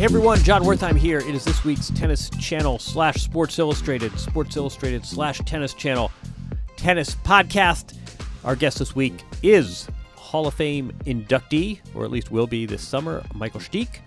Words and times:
Hey 0.00 0.06
everyone, 0.06 0.38
Jon 0.38 0.62
Wertheim 0.62 0.96
here. 0.96 1.18
It 1.18 1.34
is 1.34 1.44
this 1.44 1.62
week's 1.62 1.90
Tennis 1.90 2.30
Channel 2.30 2.78
slash 2.78 3.16
Sports 3.16 3.58
Illustrated, 3.58 4.18
Sports 4.18 4.56
Illustrated 4.56 5.04
slash 5.04 5.40
Tennis 5.40 5.74
Channel 5.74 6.10
tennis 6.74 7.16
podcast. 7.16 7.98
Our 8.42 8.56
guest 8.56 8.78
this 8.78 8.96
week 8.96 9.12
is 9.42 9.86
Hall 10.16 10.46
of 10.46 10.54
Fame 10.54 10.90
inductee, 11.04 11.80
or 11.94 12.06
at 12.06 12.10
least 12.10 12.30
will 12.30 12.46
be 12.46 12.64
this 12.64 12.80
summer, 12.80 13.22
Michael 13.34 13.60
Stich. 13.60 13.98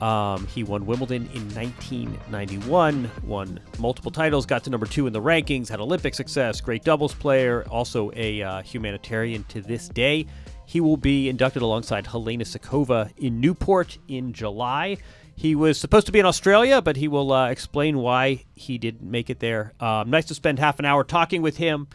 Um, 0.00 0.46
he 0.46 0.64
won 0.64 0.86
Wimbledon 0.86 1.28
in 1.34 1.46
1991, 1.54 3.10
won 3.24 3.60
multiple 3.78 4.10
titles, 4.10 4.46
got 4.46 4.64
to 4.64 4.70
number 4.70 4.86
two 4.86 5.06
in 5.06 5.12
the 5.12 5.20
rankings, 5.20 5.68
had 5.68 5.78
Olympic 5.78 6.14
success, 6.14 6.62
great 6.62 6.84
doubles 6.84 7.12
player, 7.12 7.66
also 7.68 8.10
a 8.16 8.42
uh, 8.42 8.62
humanitarian 8.62 9.44
to 9.50 9.60
this 9.60 9.90
day. 9.90 10.24
He 10.66 10.80
will 10.80 10.96
be 10.96 11.28
inducted 11.28 11.60
alongside 11.60 12.06
Helena 12.06 12.44
Suková 12.44 13.12
in 13.18 13.40
Newport 13.40 13.98
in 14.08 14.32
July. 14.32 14.96
He 15.36 15.54
was 15.54 15.78
supposed 15.78 16.06
to 16.06 16.12
be 16.12 16.20
in 16.20 16.26
Australia, 16.26 16.80
but 16.80 16.96
he 16.96 17.08
will 17.08 17.32
uh, 17.32 17.48
explain 17.48 17.98
why 17.98 18.44
he 18.54 18.78
didn't 18.78 19.02
make 19.02 19.28
it 19.30 19.40
there. 19.40 19.72
Um, 19.80 20.10
nice 20.10 20.26
to 20.26 20.34
spend 20.34 20.58
half 20.58 20.78
an 20.78 20.84
hour 20.84 21.02
talking 21.02 21.42
with 21.42 21.56
him. 21.56 21.88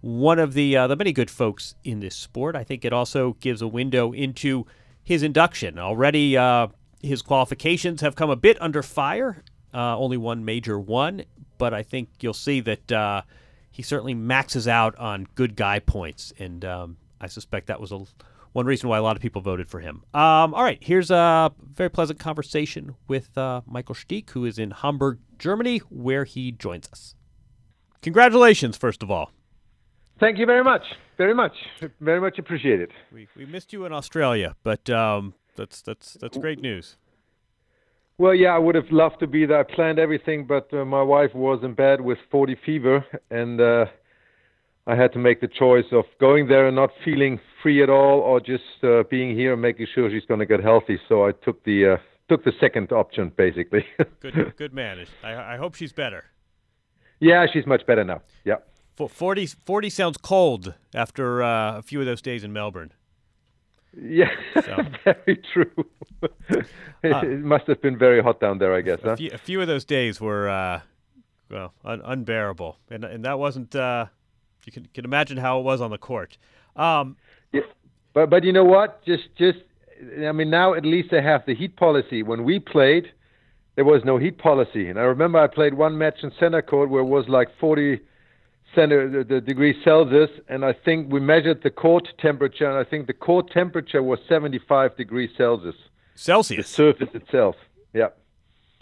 One 0.00 0.38
of 0.38 0.54
the 0.54 0.76
uh, 0.76 0.86
the 0.86 0.96
many 0.96 1.12
good 1.12 1.30
folks 1.30 1.74
in 1.84 2.00
this 2.00 2.14
sport. 2.14 2.56
I 2.56 2.64
think 2.64 2.84
it 2.84 2.92
also 2.92 3.34
gives 3.40 3.60
a 3.60 3.68
window 3.68 4.12
into 4.12 4.66
his 5.02 5.22
induction. 5.22 5.78
Already, 5.78 6.36
uh, 6.36 6.68
his 7.02 7.22
qualifications 7.22 8.00
have 8.00 8.16
come 8.16 8.30
a 8.30 8.36
bit 8.36 8.60
under 8.60 8.82
fire. 8.82 9.42
Uh, 9.74 9.96
only 9.98 10.16
one 10.16 10.44
major 10.44 10.78
one, 10.78 11.24
but 11.58 11.74
I 11.74 11.82
think 11.82 12.08
you'll 12.20 12.32
see 12.34 12.60
that 12.60 12.92
uh, 12.92 13.22
he 13.70 13.82
certainly 13.82 14.14
maxes 14.14 14.66
out 14.66 14.96
on 14.96 15.26
good 15.34 15.54
guy 15.54 15.80
points, 15.80 16.32
and 16.38 16.64
um, 16.64 16.96
I 17.20 17.26
suspect 17.26 17.66
that 17.66 17.80
was 17.80 17.92
a 17.92 18.04
one 18.56 18.64
reason 18.64 18.88
why 18.88 18.96
a 18.96 19.02
lot 19.02 19.16
of 19.16 19.22
people 19.22 19.42
voted 19.42 19.68
for 19.68 19.80
him. 19.80 20.02
Um, 20.14 20.54
all 20.54 20.62
right, 20.62 20.78
here's 20.80 21.10
a 21.10 21.52
very 21.74 21.90
pleasant 21.90 22.18
conversation 22.18 22.96
with 23.06 23.36
uh, 23.36 23.60
Michael 23.66 23.94
Stich, 23.94 24.30
who 24.30 24.46
is 24.46 24.58
in 24.58 24.70
Hamburg, 24.70 25.18
Germany, 25.38 25.78
where 25.90 26.24
he 26.24 26.52
joins 26.52 26.88
us. 26.90 27.14
Congratulations, 28.00 28.78
first 28.78 29.02
of 29.02 29.10
all. 29.10 29.30
Thank 30.18 30.38
you 30.38 30.46
very 30.46 30.64
much. 30.64 30.82
Very 31.18 31.34
much. 31.34 31.52
Very 32.00 32.18
much 32.18 32.38
appreciated. 32.38 32.92
We, 33.12 33.28
we 33.36 33.44
missed 33.44 33.74
you 33.74 33.84
in 33.84 33.92
Australia, 33.92 34.56
but 34.62 34.88
um, 34.88 35.34
that's 35.54 35.82
that's 35.82 36.14
that's 36.14 36.38
great 36.38 36.60
news. 36.60 36.96
Well, 38.16 38.34
yeah, 38.34 38.54
I 38.54 38.58
would 38.58 38.74
have 38.74 38.90
loved 38.90 39.20
to 39.20 39.26
be 39.26 39.44
there. 39.44 39.60
I 39.60 39.64
planned 39.64 39.98
everything, 39.98 40.46
but 40.46 40.72
uh, 40.72 40.86
my 40.86 41.02
wife 41.02 41.34
was 41.34 41.60
in 41.62 41.74
bed 41.74 42.00
with 42.00 42.16
40 42.30 42.56
fever, 42.64 43.04
and 43.30 43.60
uh, 43.60 43.84
I 44.86 44.94
had 44.94 45.12
to 45.14 45.18
make 45.18 45.40
the 45.40 45.48
choice 45.48 45.86
of 45.92 46.04
going 46.20 46.46
there 46.48 46.66
and 46.68 46.76
not 46.76 46.90
feeling 47.04 47.40
free 47.62 47.82
at 47.82 47.90
all, 47.90 48.20
or 48.20 48.38
just 48.40 48.62
uh, 48.84 49.02
being 49.10 49.34
here 49.36 49.52
and 49.54 49.60
making 49.62 49.86
sure 49.94 50.08
she's 50.10 50.24
going 50.26 50.40
to 50.40 50.46
get 50.46 50.60
healthy. 50.62 50.98
So 51.08 51.26
I 51.26 51.32
took 51.32 51.64
the 51.64 51.94
uh, 51.94 51.96
took 52.28 52.44
the 52.44 52.52
second 52.60 52.92
option, 52.92 53.32
basically. 53.36 53.84
Good 54.20 54.54
good 54.56 54.72
man. 54.72 55.04
I, 55.24 55.54
I 55.54 55.56
hope 55.56 55.74
she's 55.74 55.92
better. 55.92 56.24
yeah, 57.20 57.46
she's 57.52 57.66
much 57.66 57.84
better 57.86 58.04
now. 58.04 58.22
Yeah. 58.44 58.56
Fo- 58.96 59.08
40, 59.08 59.46
40 59.46 59.90
sounds 59.90 60.16
cold 60.18 60.74
after 60.94 61.42
uh, 61.42 61.78
a 61.78 61.82
few 61.82 62.00
of 62.00 62.06
those 62.06 62.22
days 62.22 62.44
in 62.44 62.52
Melbourne. 62.52 62.92
Yeah, 63.98 64.30
So- 64.54 64.84
very 65.04 65.42
true. 65.52 65.70
it, 66.22 66.66
it 67.02 67.40
must 67.44 67.66
have 67.66 67.80
been 67.82 67.98
very 67.98 68.22
hot 68.22 68.40
down 68.40 68.58
there, 68.58 68.74
I 68.74 68.82
guess. 68.82 69.00
A 69.04 69.08
Huh? 69.10 69.16
few, 69.16 69.30
a 69.32 69.38
few 69.38 69.60
of 69.60 69.66
those 69.66 69.84
days 69.84 70.20
were 70.20 70.48
uh, 70.48 70.80
well 71.50 71.74
un- 71.84 72.02
unbearable, 72.04 72.78
and 72.90 73.04
and 73.04 73.24
that 73.24 73.38
wasn't. 73.38 73.74
Uh, 73.74 74.06
you 74.66 74.72
can 74.72 74.88
can 74.92 75.04
imagine 75.04 75.38
how 75.38 75.58
it 75.60 75.62
was 75.62 75.80
on 75.80 75.90
the 75.90 75.98
court. 75.98 76.36
Um, 76.74 77.16
Yeah. 77.52 77.62
But 78.12 78.30
but 78.30 78.44
you 78.44 78.52
know 78.52 78.64
what? 78.64 79.04
Just 79.06 79.28
just 79.38 79.58
I 80.28 80.32
mean 80.32 80.50
now 80.50 80.74
at 80.74 80.84
least 80.84 81.10
they 81.10 81.22
have 81.22 81.46
the 81.46 81.54
heat 81.54 81.76
policy. 81.76 82.22
When 82.22 82.44
we 82.44 82.58
played, 82.58 83.10
there 83.76 83.84
was 83.84 84.02
no 84.04 84.18
heat 84.18 84.38
policy. 84.38 84.88
And 84.88 84.98
I 84.98 85.02
remember 85.02 85.38
I 85.38 85.46
played 85.46 85.74
one 85.74 85.96
match 85.96 86.18
in 86.22 86.32
center 86.38 86.62
court 86.62 86.90
where 86.90 87.02
it 87.02 87.06
was 87.06 87.28
like 87.28 87.48
40 87.60 88.00
center 88.74 89.24
the, 89.24 89.40
degrees 89.40 89.76
Celsius, 89.84 90.30
and 90.48 90.64
I 90.64 90.72
think 90.72 91.12
we 91.12 91.20
measured 91.20 91.62
the 91.62 91.70
court 91.70 92.08
temperature, 92.18 92.68
and 92.68 92.76
I 92.76 92.88
think 92.88 93.06
the 93.06 93.14
court 93.14 93.50
temperature 93.50 94.02
was 94.02 94.18
75 94.28 94.96
degrees 94.96 95.30
Celsius. 95.36 95.76
Celsius. 96.14 96.66
The 96.66 96.72
surface 96.74 97.08
itself. 97.14 97.56
Yeah. 97.94 98.08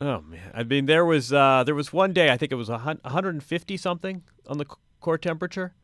Oh 0.01 0.22
man, 0.22 0.51
I 0.55 0.65
mean 0.65 0.87
there 0.87 1.05
was 1.05 1.33
uh, 1.33 1.62
there 1.65 1.75
was 1.75 1.93
one 1.93 2.12
day 2.12 2.31
I 2.31 2.37
think 2.37 2.51
it 2.51 2.56
was 2.56 2.69
a 2.69 2.78
150 2.78 3.77
something 3.77 4.22
on 4.49 4.59
the 4.59 4.66
core 5.04 5.19
temperature. 5.19 5.75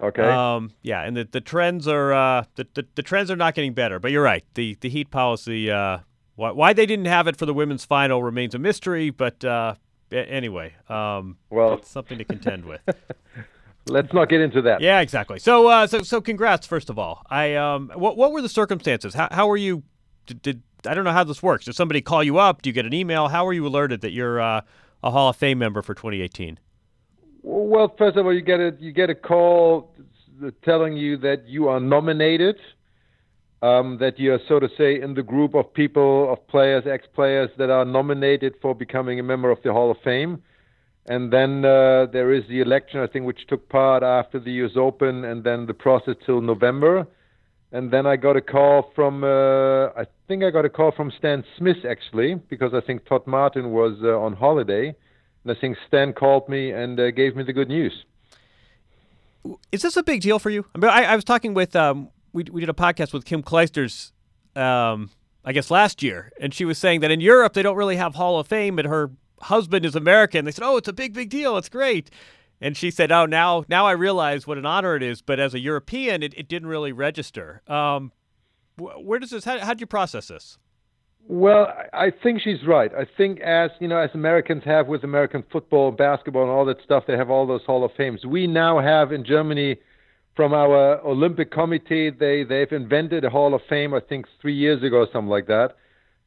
Okay. 0.00 0.22
Um, 0.22 0.72
yeah, 0.82 1.02
and 1.02 1.16
the, 1.16 1.24
the 1.30 1.40
trends 1.40 1.86
are 1.86 2.12
uh, 2.12 2.44
the, 2.56 2.66
the 2.74 2.86
the 2.96 3.02
trends 3.02 3.30
are 3.30 3.36
not 3.36 3.54
getting 3.54 3.72
better. 3.74 3.98
But 4.00 4.10
you're 4.10 4.22
right. 4.22 4.44
The 4.54 4.76
the 4.80 4.88
heat 4.88 5.10
policy. 5.10 5.70
Uh, 5.70 5.98
why, 6.34 6.50
why 6.50 6.72
they 6.72 6.84
didn't 6.86 7.06
have 7.06 7.26
it 7.28 7.36
for 7.36 7.46
the 7.46 7.54
women's 7.54 7.84
final 7.84 8.22
remains 8.22 8.54
a 8.54 8.58
mystery. 8.58 9.08
But 9.10 9.42
uh, 9.44 9.74
anyway, 10.12 10.74
um, 10.88 11.36
Well- 11.50 11.74
it's 11.74 11.90
something 11.90 12.18
to 12.18 12.24
contend 12.24 12.64
with. 12.64 12.80
Let's 13.88 14.12
not 14.12 14.28
get 14.28 14.40
into 14.40 14.60
that. 14.62 14.80
yeah, 14.80 15.00
exactly. 15.00 15.38
So 15.38 15.68
uh, 15.68 15.86
so 15.86 16.02
so 16.02 16.20
congrats 16.20 16.66
first 16.66 16.90
of 16.90 16.98
all. 16.98 17.22
I 17.30 17.54
um, 17.54 17.90
what 17.94 18.16
what 18.16 18.32
were 18.32 18.42
the 18.42 18.48
circumstances? 18.48 19.14
How 19.14 19.28
how 19.30 19.46
were 19.46 19.56
you? 19.56 19.82
Did, 20.26 20.42
did 20.42 20.62
I 20.86 20.94
don't 20.94 21.04
know 21.04 21.12
how 21.12 21.24
this 21.24 21.42
works. 21.42 21.66
Did 21.66 21.74
somebody 21.76 22.00
call 22.00 22.22
you 22.24 22.38
up? 22.38 22.62
Do 22.62 22.68
you 22.68 22.74
get 22.74 22.84
an 22.84 22.92
email? 22.92 23.28
How 23.28 23.44
were 23.44 23.52
you 23.52 23.64
alerted 23.66 24.00
that 24.00 24.10
you're 24.10 24.40
uh, 24.40 24.60
a 25.04 25.10
Hall 25.12 25.28
of 25.30 25.36
Fame 25.36 25.58
member 25.58 25.82
for 25.82 25.94
2018? 25.94 26.58
Well, 27.48 27.94
first 27.96 28.16
of 28.16 28.26
all, 28.26 28.34
you 28.34 28.42
get 28.42 28.58
a 28.58 28.74
you 28.80 28.90
get 28.90 29.08
a 29.08 29.14
call 29.14 29.92
telling 30.64 30.96
you 30.96 31.16
that 31.18 31.46
you 31.46 31.68
are 31.68 31.78
nominated, 31.78 32.56
um, 33.62 33.98
that 34.00 34.18
you 34.18 34.32
are 34.32 34.40
so 34.48 34.58
to 34.58 34.68
say 34.76 35.00
in 35.00 35.14
the 35.14 35.22
group 35.22 35.54
of 35.54 35.72
people 35.72 36.32
of 36.32 36.44
players, 36.48 36.82
ex-players 36.90 37.50
that 37.56 37.70
are 37.70 37.84
nominated 37.84 38.54
for 38.60 38.74
becoming 38.74 39.20
a 39.20 39.22
member 39.22 39.52
of 39.52 39.58
the 39.62 39.72
Hall 39.72 39.92
of 39.92 39.96
Fame, 40.02 40.42
and 41.06 41.32
then 41.32 41.64
uh, 41.64 42.06
there 42.12 42.32
is 42.32 42.42
the 42.48 42.60
election, 42.60 42.98
I 42.98 43.06
think, 43.06 43.26
which 43.26 43.46
took 43.46 43.68
part 43.68 44.02
after 44.02 44.40
the 44.40 44.50
U.S. 44.62 44.72
Open, 44.74 45.24
and 45.24 45.44
then 45.44 45.66
the 45.66 45.74
process 45.74 46.16
till 46.26 46.40
November, 46.40 47.06
and 47.70 47.92
then 47.92 48.08
I 48.08 48.16
got 48.16 48.34
a 48.34 48.40
call 48.40 48.90
from 48.96 49.22
uh, 49.22 49.90
I 49.90 50.04
think 50.26 50.42
I 50.42 50.50
got 50.50 50.64
a 50.64 50.68
call 50.68 50.90
from 50.90 51.12
Stan 51.16 51.44
Smith 51.56 51.84
actually 51.88 52.34
because 52.50 52.74
I 52.74 52.80
think 52.84 53.06
Todd 53.06 53.24
Martin 53.24 53.70
was 53.70 53.96
uh, 54.02 54.18
on 54.18 54.32
holiday, 54.32 54.96
and 55.46 55.56
I 55.56 55.60
think 55.60 55.76
Stan 55.86 56.12
called 56.12 56.48
me 56.48 56.72
and 56.72 56.98
uh, 56.98 57.10
gave 57.12 57.36
me 57.36 57.44
the 57.44 57.52
good 57.52 57.68
news. 57.68 58.04
Is 59.70 59.82
this 59.82 59.96
a 59.96 60.02
big 60.02 60.20
deal 60.20 60.38
for 60.40 60.50
you? 60.50 60.66
I 60.74 60.78
mean, 60.78 60.90
I, 60.90 61.04
I 61.04 61.14
was 61.14 61.24
talking 61.24 61.54
with 61.54 61.76
um, 61.76 62.10
we 62.32 62.44
we 62.50 62.60
did 62.60 62.68
a 62.68 62.74
podcast 62.74 63.12
with 63.12 63.24
Kim 63.24 63.44
Clijsters, 63.44 64.10
um, 64.56 65.10
I 65.44 65.52
guess 65.52 65.70
last 65.70 66.02
year, 66.02 66.32
and 66.40 66.52
she 66.52 66.64
was 66.64 66.78
saying 66.78 67.00
that 67.00 67.12
in 67.12 67.20
Europe 67.20 67.52
they 67.52 67.62
don't 67.62 67.76
really 67.76 67.94
have 67.96 68.16
Hall 68.16 68.40
of 68.40 68.48
Fame, 68.48 68.78
and 68.80 68.88
her 68.88 69.12
husband 69.42 69.86
is 69.86 69.94
American. 69.94 70.44
They 70.44 70.50
said, 70.50 70.64
"Oh, 70.64 70.76
it's 70.76 70.88
a 70.88 70.92
big, 70.92 71.14
big 71.14 71.30
deal. 71.30 71.56
It's 71.56 71.68
great." 71.68 72.10
And 72.60 72.76
she 72.76 72.90
said, 72.90 73.12
"Oh, 73.12 73.26
now 73.26 73.64
now 73.68 73.86
I 73.86 73.92
realize 73.92 74.48
what 74.48 74.58
an 74.58 74.66
honor 74.66 74.96
it 74.96 75.02
is." 75.04 75.22
But 75.22 75.38
as 75.38 75.54
a 75.54 75.60
European, 75.60 76.24
it, 76.24 76.34
it 76.36 76.48
didn't 76.48 76.68
really 76.68 76.90
register. 76.90 77.62
Um, 77.68 78.10
where 78.76 79.20
does 79.20 79.30
this? 79.30 79.44
How 79.44 79.60
how'd 79.60 79.80
you 79.80 79.86
process 79.86 80.26
this? 80.26 80.58
Well, 81.28 81.72
I 81.92 82.12
think 82.22 82.40
she's 82.40 82.64
right. 82.66 82.92
I 82.94 83.04
think 83.16 83.40
as 83.40 83.70
you 83.80 83.88
know, 83.88 83.98
as 83.98 84.10
Americans 84.14 84.62
have 84.64 84.86
with 84.86 85.02
American 85.02 85.42
football, 85.50 85.88
and 85.88 85.96
basketball, 85.96 86.42
and 86.42 86.52
all 86.52 86.64
that 86.66 86.76
stuff, 86.84 87.04
they 87.08 87.16
have 87.16 87.30
all 87.30 87.46
those 87.46 87.62
Hall 87.66 87.84
of 87.84 87.90
Fames. 87.96 88.24
We 88.24 88.46
now 88.46 88.80
have 88.80 89.10
in 89.10 89.24
Germany, 89.24 89.76
from 90.36 90.52
our 90.54 91.00
Olympic 91.04 91.50
Committee, 91.50 92.10
they 92.10 92.44
they've 92.44 92.70
invented 92.70 93.24
a 93.24 93.30
Hall 93.30 93.54
of 93.54 93.60
Fame. 93.68 93.92
I 93.92 94.00
think 94.00 94.26
three 94.40 94.54
years 94.54 94.84
ago, 94.84 94.98
or 94.98 95.08
something 95.12 95.28
like 95.28 95.48
that. 95.48 95.76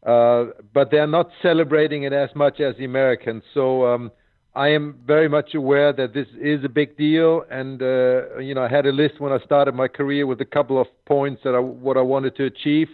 Uh, 0.06 0.52
but 0.74 0.92
they're 0.92 1.08
not 1.08 1.30
celebrating 1.42 2.04
it 2.04 2.12
as 2.12 2.30
much 2.36 2.60
as 2.60 2.76
the 2.78 2.86
Americans. 2.86 3.44
So 3.54 3.86
um, 3.86 4.12
I 4.54 4.70
am 4.70 5.00
very 5.06 5.30
much 5.30 5.56
aware 5.56 5.94
that 5.94 6.14
this 6.14 6.28
is 6.42 6.64
a 6.66 6.70
big 6.70 6.98
deal, 6.98 7.44
and 7.50 7.82
uh, 7.82 8.40
you 8.40 8.54
know 8.54 8.64
I 8.64 8.70
had 8.70 8.86
a 8.86 8.92
list 8.92 9.22
when 9.22 9.32
I 9.32 9.40
started 9.46 9.76
my 9.76 9.88
career 9.88 10.28
with 10.28 10.42
a 10.42 10.46
couple 10.46 10.80
of 10.82 10.88
points 11.06 11.42
that 11.46 11.56
I, 11.56 11.60
what 11.60 11.96
I 11.96 12.02
wanted 12.02 12.36
to 12.36 12.46
achieve, 12.46 12.90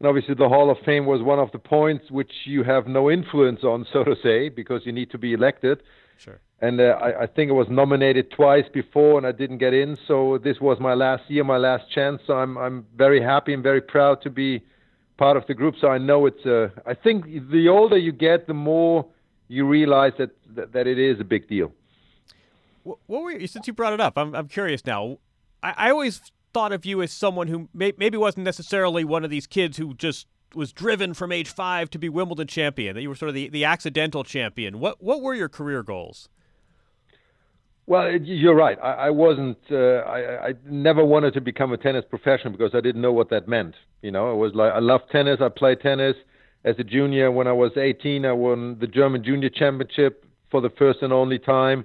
and 0.00 0.08
obviously 0.08 0.34
the 0.34 0.48
Hall 0.48 0.70
of 0.70 0.78
Fame 0.84 1.04
was 1.04 1.20
one 1.20 1.38
of 1.38 1.52
the 1.52 1.58
points 1.58 2.10
which 2.10 2.32
you 2.46 2.64
have 2.64 2.86
no 2.86 3.10
influence 3.10 3.62
on, 3.62 3.86
so 3.92 4.02
to 4.02 4.16
say, 4.22 4.48
because 4.48 4.82
you 4.84 4.92
need 4.92 5.10
to 5.10 5.18
be 5.18 5.34
elected. 5.34 5.82
Sure. 6.16 6.40
And 6.60 6.80
uh, 6.80 6.98
I, 7.00 7.22
I 7.22 7.26
think 7.26 7.50
I 7.50 7.54
was 7.54 7.68
nominated 7.70 8.30
twice 8.30 8.64
before, 8.72 9.18
and 9.18 9.26
I 9.26 9.32
didn't 9.32 9.58
get 9.58 9.74
in. 9.74 9.96
So 10.08 10.38
this 10.42 10.58
was 10.60 10.78
my 10.80 10.94
last 10.94 11.22
year, 11.28 11.44
my 11.44 11.56
last 11.58 11.84
chance. 11.94 12.20
So 12.26 12.34
I'm 12.34 12.58
I'm 12.58 12.86
very 12.96 13.22
happy 13.22 13.54
and 13.54 13.62
very 13.62 13.80
proud 13.80 14.20
to 14.22 14.30
be 14.30 14.62
part 15.16 15.36
of 15.36 15.46
the 15.46 15.54
group. 15.54 15.76
So 15.80 15.88
I 15.88 15.96
know 15.96 16.26
it's. 16.26 16.44
Uh, 16.44 16.68
I 16.84 16.92
think 16.92 17.24
the 17.50 17.68
older 17.68 17.96
you 17.96 18.12
get, 18.12 18.46
the 18.46 18.54
more 18.54 19.06
you 19.48 19.66
realize 19.66 20.12
that 20.18 20.30
that, 20.54 20.72
that 20.74 20.86
it 20.86 20.98
is 20.98 21.18
a 21.18 21.24
big 21.24 21.48
deal. 21.48 21.72
What, 22.82 22.98
were 23.08 23.32
you, 23.32 23.46
since 23.46 23.66
you 23.66 23.72
brought 23.72 23.94
it 23.94 24.00
up? 24.00 24.14
I'm 24.16 24.34
I'm 24.34 24.48
curious 24.48 24.84
now. 24.84 25.18
I, 25.62 25.74
I 25.76 25.90
always 25.90 26.20
thought 26.52 26.72
of 26.72 26.84
you 26.84 27.02
as 27.02 27.12
someone 27.12 27.48
who 27.48 27.68
may, 27.72 27.92
maybe 27.96 28.16
wasn't 28.16 28.44
necessarily 28.44 29.04
one 29.04 29.24
of 29.24 29.30
these 29.30 29.46
kids 29.46 29.76
who 29.76 29.94
just 29.94 30.26
was 30.54 30.72
driven 30.72 31.14
from 31.14 31.32
age 31.32 31.48
five 31.48 31.90
to 31.90 31.98
be 31.98 32.08
Wimbledon 32.08 32.46
champion. 32.46 32.94
That 32.94 33.02
you 33.02 33.08
were 33.08 33.14
sort 33.14 33.28
of 33.28 33.34
the, 33.34 33.48
the 33.48 33.64
accidental 33.64 34.24
champion. 34.24 34.80
What 34.80 35.02
what 35.02 35.22
were 35.22 35.34
your 35.34 35.48
career 35.48 35.82
goals? 35.82 36.28
Well, 37.86 38.12
you're 38.12 38.54
right. 38.54 38.78
I, 38.80 38.92
I 38.92 39.10
wasn't. 39.10 39.58
Uh, 39.70 40.04
I, 40.06 40.48
I 40.48 40.54
never 40.64 41.04
wanted 41.04 41.34
to 41.34 41.40
become 41.40 41.72
a 41.72 41.76
tennis 41.76 42.04
professional 42.08 42.52
because 42.52 42.74
I 42.74 42.80
didn't 42.80 43.02
know 43.02 43.12
what 43.12 43.30
that 43.30 43.48
meant. 43.48 43.74
You 44.02 44.12
know, 44.12 44.32
it 44.32 44.36
was 44.36 44.54
like 44.54 44.72
I 44.72 44.78
love 44.78 45.00
tennis. 45.10 45.40
I 45.40 45.48
played 45.48 45.80
tennis 45.80 46.14
as 46.64 46.76
a 46.78 46.84
junior. 46.84 47.30
When 47.30 47.46
I 47.46 47.52
was 47.52 47.72
18, 47.76 48.24
I 48.24 48.32
won 48.32 48.78
the 48.78 48.86
German 48.86 49.24
Junior 49.24 49.48
Championship 49.48 50.24
for 50.50 50.60
the 50.60 50.70
first 50.70 51.00
and 51.02 51.12
only 51.12 51.38
time, 51.38 51.84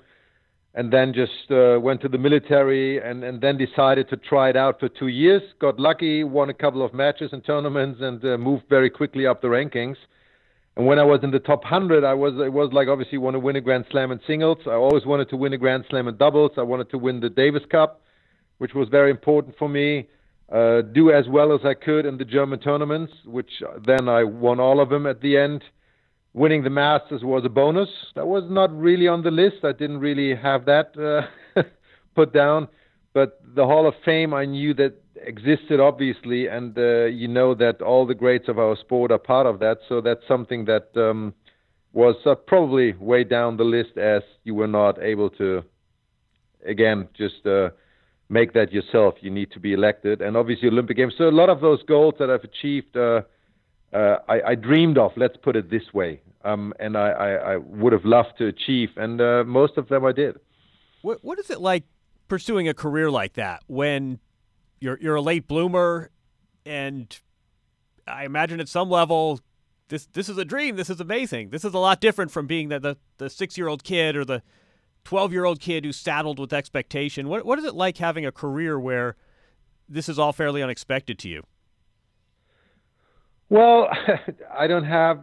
and 0.76 0.92
then 0.92 1.14
just 1.14 1.50
uh, 1.52 1.80
went 1.80 2.02
to 2.02 2.10
the 2.10 2.18
military 2.18 3.02
and 3.02 3.24
and 3.24 3.42
then 3.42 3.58
decided 3.58 4.10
to 4.10 4.18
try 4.18 4.50
it 4.50 4.58
out 4.58 4.80
for 4.80 4.90
two 4.90 5.08
years. 5.08 5.42
Got 5.60 5.80
lucky, 5.80 6.24
won 6.24 6.50
a 6.50 6.54
couple 6.54 6.84
of 6.84 6.94
matches 6.94 7.30
and 7.32 7.44
tournaments, 7.44 8.02
and 8.02 8.24
uh, 8.24 8.38
moved 8.38 8.66
very 8.70 8.90
quickly 8.90 9.26
up 9.26 9.42
the 9.42 9.48
rankings. 9.48 9.96
And 10.76 10.86
when 10.86 11.00
I 11.00 11.04
was 11.04 11.22
in 11.24 11.32
the 11.32 11.40
top 11.40 11.64
100, 11.64 12.04
I 12.04 12.14
was 12.14 12.34
it 12.46 12.52
was 12.52 12.74
like 12.74 12.90
obviously 12.90 13.18
want 13.18 13.36
to 13.36 13.40
win 13.40 13.56
a 13.56 13.62
Grand 13.62 13.86
Slam 13.90 14.12
in 14.12 14.20
singles. 14.28 14.58
I 14.68 14.72
always 14.72 15.06
wanted 15.06 15.30
to 15.30 15.38
win 15.38 15.54
a 15.54 15.58
Grand 15.58 15.86
Slam 15.90 16.10
in 16.10 16.18
doubles. 16.18 16.52
I 16.58 16.64
wanted 16.64 16.90
to 16.92 16.98
win 16.98 17.22
the 17.22 17.30
Davis 17.30 17.64
Cup, 17.72 18.02
which 18.58 18.74
was 18.74 18.90
very 18.90 19.12
important 19.12 19.56
for 19.58 19.70
me. 19.70 20.10
Uh, 20.52 20.82
do 20.82 21.12
as 21.12 21.26
well 21.28 21.56
as 21.56 21.62
I 21.66 21.74
could 21.74 22.06
in 22.06 22.18
the 22.18 22.26
German 22.26 22.60
tournaments, 22.60 23.14
which 23.26 23.50
then 23.88 24.08
I 24.10 24.26
won 24.26 24.60
all 24.60 24.80
of 24.80 24.90
them 24.90 25.08
at 25.08 25.22
the 25.22 25.38
end. 25.38 25.64
Winning 26.36 26.64
the 26.66 26.70
Masters 26.70 27.24
was 27.24 27.46
a 27.46 27.50
bonus. 27.50 27.88
That 28.16 28.28
was 28.28 28.44
not 28.50 28.78
really 28.78 29.08
on 29.08 29.24
the 29.24 29.32
list. 29.32 29.64
I 29.64 29.72
didn't 29.72 30.00
really 30.00 30.36
have 30.36 30.66
that 30.66 30.92
uh, 31.00 31.62
put 32.16 32.34
down. 32.34 32.68
But 33.14 33.40
the 33.56 33.66
Hall 33.66 33.88
of 33.88 33.94
Fame, 34.04 34.34
I 34.34 34.44
knew 34.44 34.74
that 34.74 34.96
existed 35.16 35.80
obviously, 35.80 36.48
and 36.48 36.78
uh, 36.78 37.06
you 37.06 37.30
know 37.30 37.56
that 37.56 37.82
all 37.82 38.06
the 38.06 38.14
greats 38.14 38.50
of 38.50 38.60
our 38.60 38.76
sport 38.76 39.14
are 39.14 39.18
part 39.18 39.48
of 39.48 39.60
that. 39.60 39.78
So 39.88 40.02
that's 40.02 40.28
something 40.28 40.66
that 40.66 40.90
um, 40.98 41.34
was 41.94 42.18
uh, 42.26 42.36
probably 42.36 42.92
way 43.00 43.24
down 43.24 43.56
the 43.56 43.64
list 43.64 43.98
as 43.98 44.22
you 44.44 44.56
were 44.56 44.68
not 44.68 45.02
able 45.02 45.30
to, 45.30 45.64
again, 46.66 47.08
just 47.18 47.46
uh, 47.46 47.70
make 48.28 48.52
that 48.52 48.74
yourself. 48.74 49.16
You 49.22 49.32
need 49.32 49.52
to 49.52 49.62
be 49.62 49.72
elected, 49.72 50.22
and 50.22 50.36
obviously 50.36 50.68
Olympic 50.68 50.98
Games. 50.98 51.14
So 51.18 51.30
a 51.30 51.32
lot 51.32 51.48
of 51.48 51.62
those 51.62 51.82
goals 51.84 52.16
that 52.20 52.30
I've 52.30 52.44
achieved, 52.44 52.98
uh, 53.96 54.20
I, 54.28 54.42
I 54.42 54.56
dreamed 54.56 54.98
of. 54.98 55.12
Let's 55.16 55.38
put 55.38 55.56
it 55.56 55.70
this 55.70 55.94
way, 55.94 56.22
um, 56.44 56.74
and 56.80 56.98
I, 56.98 57.10
I, 57.10 57.30
I 57.54 57.58
would 57.58 57.94
have 57.94 58.04
loved 58.04 58.38
to 58.40 58.48
achieve, 58.48 58.90
and 58.98 59.22
uh, 59.22 59.44
most 59.46 59.78
of 59.78 59.88
them 59.88 60.06
I 60.06 60.12
did. 60.12 60.36
What 61.02 61.24
What 61.24 61.40
is 61.40 61.50
it 61.50 61.62
like 61.62 61.86
pursuing 62.28 62.68
a 62.68 62.74
career 62.74 63.10
like 63.10 63.34
that 63.34 63.64
when 63.68 64.20
you're 64.82 65.00
you're 65.02 65.16
a 65.16 65.22
late 65.22 65.48
bloomer, 65.48 66.10
and 66.66 67.18
I 68.06 68.26
imagine 68.26 68.60
at 68.60 68.68
some 68.68 68.90
level 68.90 69.40
this 69.88 70.08
this 70.08 70.28
is 70.28 70.38
a 70.38 70.46
dream. 70.46 70.76
This 70.76 70.90
is 70.90 71.00
amazing. 71.00 71.52
This 71.52 71.64
is 71.64 71.74
a 71.74 71.80
lot 71.80 72.02
different 72.02 72.32
from 72.32 72.48
being 72.48 72.70
the 72.70 72.80
the, 72.80 72.98
the 73.18 73.30
six 73.30 73.58
year 73.58 73.70
old 73.70 73.84
kid 73.84 74.18
or 74.18 74.26
the 74.26 74.42
twelve 75.06 75.32
year 75.32 75.46
old 75.46 75.62
kid 75.62 75.86
who's 75.86 75.98
saddled 75.98 76.40
with 76.40 76.52
expectation. 76.52 77.30
What 77.30 77.46
what 77.46 77.60
is 77.60 77.66
it 77.66 77.76
like 77.76 77.98
having 77.98 78.26
a 78.26 78.32
career 78.32 78.78
where 78.78 79.16
this 79.88 80.10
is 80.10 80.20
all 80.20 80.34
fairly 80.34 80.62
unexpected 80.62 81.18
to 81.20 81.30
you? 81.30 81.44
Well, 83.50 83.90
I 84.58 84.68
don't 84.68 84.86
have, 84.86 85.20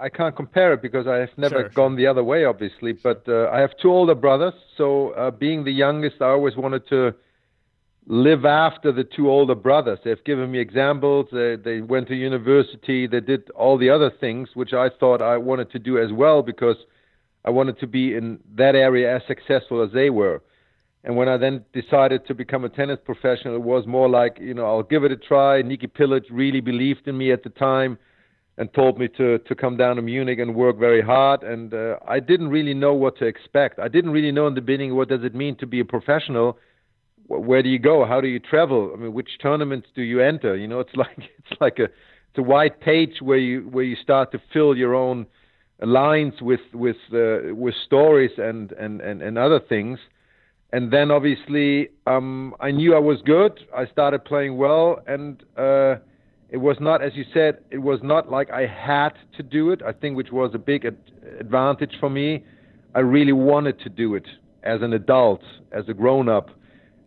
I 0.00 0.08
can't 0.08 0.34
compare 0.34 0.72
it 0.72 0.82
because 0.82 1.06
I 1.06 1.16
have 1.16 1.30
never 1.36 1.60
Sure, 1.60 1.68
gone 1.70 1.96
the 1.96 2.06
other 2.06 2.24
way, 2.24 2.44
obviously. 2.44 2.92
But 2.92 3.24
uh, 3.28 3.48
I 3.50 3.60
have 3.60 3.70
two 3.80 3.90
older 3.90 4.14
brothers, 4.14 4.54
so 4.76 5.10
uh, 5.10 5.30
being 5.30 5.64
the 5.64 5.72
youngest, 5.72 6.16
I 6.20 6.26
always 6.26 6.56
wanted 6.56 6.88
to 6.88 7.14
live 8.06 8.44
after 8.44 8.90
the 8.90 9.04
two 9.04 9.30
older 9.30 9.54
brothers. 9.54 10.00
They've 10.04 10.22
given 10.24 10.50
me 10.50 10.58
examples. 10.58 11.26
They, 11.30 11.56
they 11.56 11.80
went 11.80 12.08
to 12.08 12.14
university. 12.14 13.06
They 13.06 13.20
did 13.20 13.50
all 13.50 13.78
the 13.78 13.90
other 13.90 14.10
things, 14.20 14.48
which 14.54 14.72
I 14.72 14.88
thought 14.88 15.22
I 15.22 15.36
wanted 15.36 15.70
to 15.72 15.78
do 15.78 15.98
as 15.98 16.10
well 16.12 16.42
because 16.42 16.76
I 17.44 17.50
wanted 17.50 17.78
to 17.80 17.86
be 17.86 18.14
in 18.14 18.40
that 18.56 18.74
area 18.74 19.14
as 19.14 19.22
successful 19.28 19.82
as 19.82 19.92
they 19.92 20.10
were. 20.10 20.42
And 21.02 21.16
when 21.16 21.28
I 21.28 21.38
then 21.38 21.64
decided 21.72 22.26
to 22.26 22.34
become 22.34 22.64
a 22.64 22.68
tennis 22.68 22.98
professional, 23.04 23.54
it 23.54 23.62
was 23.62 23.86
more 23.86 24.08
like, 24.08 24.38
you 24.40 24.52
know, 24.52 24.66
I'll 24.66 24.82
give 24.82 25.02
it 25.04 25.12
a 25.12 25.16
try. 25.16 25.62
Niki 25.62 25.90
Pilic 25.90 26.24
really 26.30 26.60
believed 26.60 27.08
in 27.08 27.16
me 27.16 27.32
at 27.32 27.42
the 27.42 27.48
time 27.50 27.98
and 28.58 28.72
told 28.74 28.98
me 28.98 29.08
to, 29.16 29.38
to 29.38 29.54
come 29.54 29.78
down 29.78 29.96
to 29.96 30.02
Munich 30.02 30.38
and 30.38 30.54
work 30.54 30.78
very 30.78 31.00
hard. 31.00 31.42
And 31.42 31.72
uh, 31.72 31.96
I 32.06 32.20
didn't 32.20 32.48
really 32.48 32.74
know 32.74 32.92
what 32.92 33.16
to 33.18 33.24
expect. 33.24 33.78
I 33.78 33.88
didn't 33.88 34.10
really 34.10 34.30
know 34.30 34.46
in 34.46 34.54
the 34.54 34.60
beginning 34.60 34.94
what 34.94 35.08
does 35.08 35.24
it 35.24 35.34
mean 35.34 35.56
to 35.56 35.66
be 35.66 35.80
a 35.80 35.84
professional. 35.86 36.58
Where 37.28 37.62
do 37.62 37.70
you 37.70 37.78
go? 37.78 38.04
How 38.04 38.20
do 38.20 38.28
you 38.28 38.38
travel? 38.38 38.92
I 38.92 39.00
mean, 39.00 39.14
which 39.14 39.30
tournaments 39.40 39.88
do 39.94 40.02
you 40.02 40.20
enter? 40.20 40.54
You 40.54 40.68
know, 40.68 40.80
it's 40.80 40.90
like 40.94 41.16
it's 41.16 41.60
like 41.60 41.78
a 41.78 41.84
it's 41.84 42.38
a 42.38 42.42
white 42.42 42.80
page 42.80 43.22
where 43.22 43.38
you 43.38 43.62
where 43.62 43.84
you 43.84 43.96
start 43.96 44.32
to 44.32 44.42
fill 44.52 44.76
your 44.76 44.94
own 44.94 45.26
lines 45.80 46.34
with 46.42 46.60
with 46.74 46.96
uh, 47.14 47.54
with 47.54 47.74
stories 47.86 48.32
and, 48.36 48.72
and, 48.72 49.00
and, 49.00 49.22
and 49.22 49.38
other 49.38 49.60
things 49.60 49.98
and 50.72 50.92
then 50.92 51.10
obviously 51.10 51.88
um, 52.06 52.54
I 52.60 52.70
knew 52.70 52.94
I 52.94 52.98
was 52.98 53.18
good. 53.24 53.58
I 53.76 53.86
started 53.86 54.24
playing 54.24 54.56
well, 54.56 55.00
and 55.06 55.42
uh, 55.56 55.96
it 56.48 56.58
was 56.58 56.76
not, 56.80 57.02
as 57.02 57.12
you 57.14 57.24
said, 57.34 57.58
it 57.70 57.78
was 57.78 58.00
not 58.02 58.30
like 58.30 58.50
I 58.50 58.66
had 58.66 59.10
to 59.36 59.42
do 59.42 59.70
it. 59.70 59.82
I 59.82 59.92
think 59.92 60.16
which 60.16 60.30
was 60.30 60.50
a 60.54 60.58
big 60.58 60.84
ad- 60.84 60.96
advantage 61.38 61.94
for 61.98 62.10
me. 62.10 62.44
I 62.94 63.00
really 63.00 63.32
wanted 63.32 63.80
to 63.80 63.88
do 63.88 64.14
it 64.14 64.26
as 64.62 64.82
an 64.82 64.92
adult, 64.92 65.42
as 65.72 65.84
a 65.88 65.94
grown 65.94 66.28
up, 66.28 66.50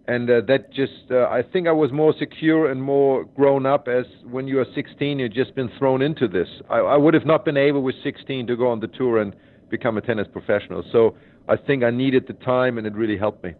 and 0.07 0.29
uh, 0.29 0.41
that 0.47 0.71
just 0.73 1.11
uh, 1.11 1.27
I 1.27 1.41
think 1.43 1.67
I 1.67 1.71
was 1.71 1.91
more 1.91 2.13
secure 2.17 2.69
and 2.69 2.81
more 2.81 3.23
grown 3.23 3.65
up 3.65 3.87
as 3.87 4.05
when 4.29 4.47
you 4.47 4.59
are 4.59 4.65
16, 4.75 5.19
you've 5.19 5.33
just 5.33 5.55
been 5.55 5.71
thrown 5.77 6.01
into 6.01 6.27
this. 6.27 6.47
I, 6.69 6.79
I 6.79 6.97
would 6.97 7.13
have 7.13 7.25
not 7.25 7.45
been 7.45 7.57
able 7.57 7.83
with 7.83 7.95
16 8.03 8.47
to 8.47 8.57
go 8.57 8.69
on 8.69 8.81
the 8.81 8.87
tour 8.87 9.19
and 9.19 9.33
become 9.69 9.97
a 9.97 10.01
tennis 10.01 10.27
professional. 10.31 10.83
So 10.91 11.15
I 11.47 11.55
think 11.55 11.83
I 11.83 11.89
needed 11.89 12.27
the 12.27 12.33
time, 12.33 12.77
and 12.77 12.87
it 12.87 12.93
really 12.93 13.17
helped 13.17 13.43
me. 13.43 13.53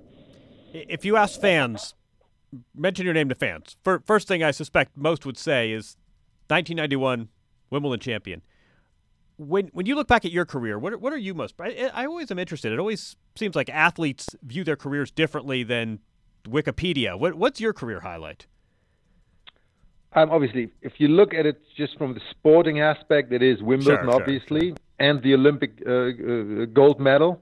If 0.74 1.06
you 1.06 1.18
ask 1.18 1.40
fans, 1.40 1.94
mention 2.75 3.06
your 3.06 3.13
name 3.13 3.30
to 3.30 3.36
fans. 3.36 3.78
First 4.06 4.28
thing 4.28 4.44
I 4.44 4.52
suspect 4.52 4.96
most 4.96 5.25
would 5.25 5.38
say 5.38 5.72
is 5.72 5.98
1991 6.48 7.30
Wimbledon 7.70 8.00
champion. 8.00 8.42
When 9.38 9.68
when 9.74 9.86
you 9.86 9.96
look 9.96 10.08
back 10.08 10.25
at 10.25 10.32
your 10.32 10.46
career, 10.46 10.78
what 10.78 10.94
are, 10.94 10.98
what 10.98 11.12
are 11.12 11.18
you 11.18 11.34
most? 11.34 11.56
I, 11.60 11.90
I 11.94 12.06
always 12.06 12.30
am 12.30 12.40
interested. 12.40 12.72
It 12.72 12.80
always 12.80 13.16
seems 13.36 13.56
like 13.56 13.70
athletes 13.70 14.36
view 14.44 14.63
their 14.63 14.75
careers 14.75 15.10
differently 15.10 15.63
than 15.63 16.00
Wikipedia. 16.46 17.18
What 17.18 17.34
what's 17.36 17.60
your 17.60 17.74
career 17.74 18.02
highlight? 18.02 18.46
Um, 20.16 20.30
obviously, 20.30 20.72
if 20.84 20.94
you 21.00 21.08
look 21.08 21.34
at 21.34 21.48
it 21.48 21.60
just 21.75 21.98
from 21.98 22.13
the 22.13 22.22
sporting 22.30 22.80
aspect, 22.80 23.34
it 23.34 23.42
is 23.42 23.63
Wimbledon, 23.63 24.04
Sure, 24.04 24.12
sure, 24.12 24.22
obviously, 24.22 24.75
and 25.00 25.24
the 25.24 25.34
Olympic 25.34 25.82
uh, 25.88 25.92
uh, 25.92 26.66
gold 26.66 27.00
medal, 27.00 27.42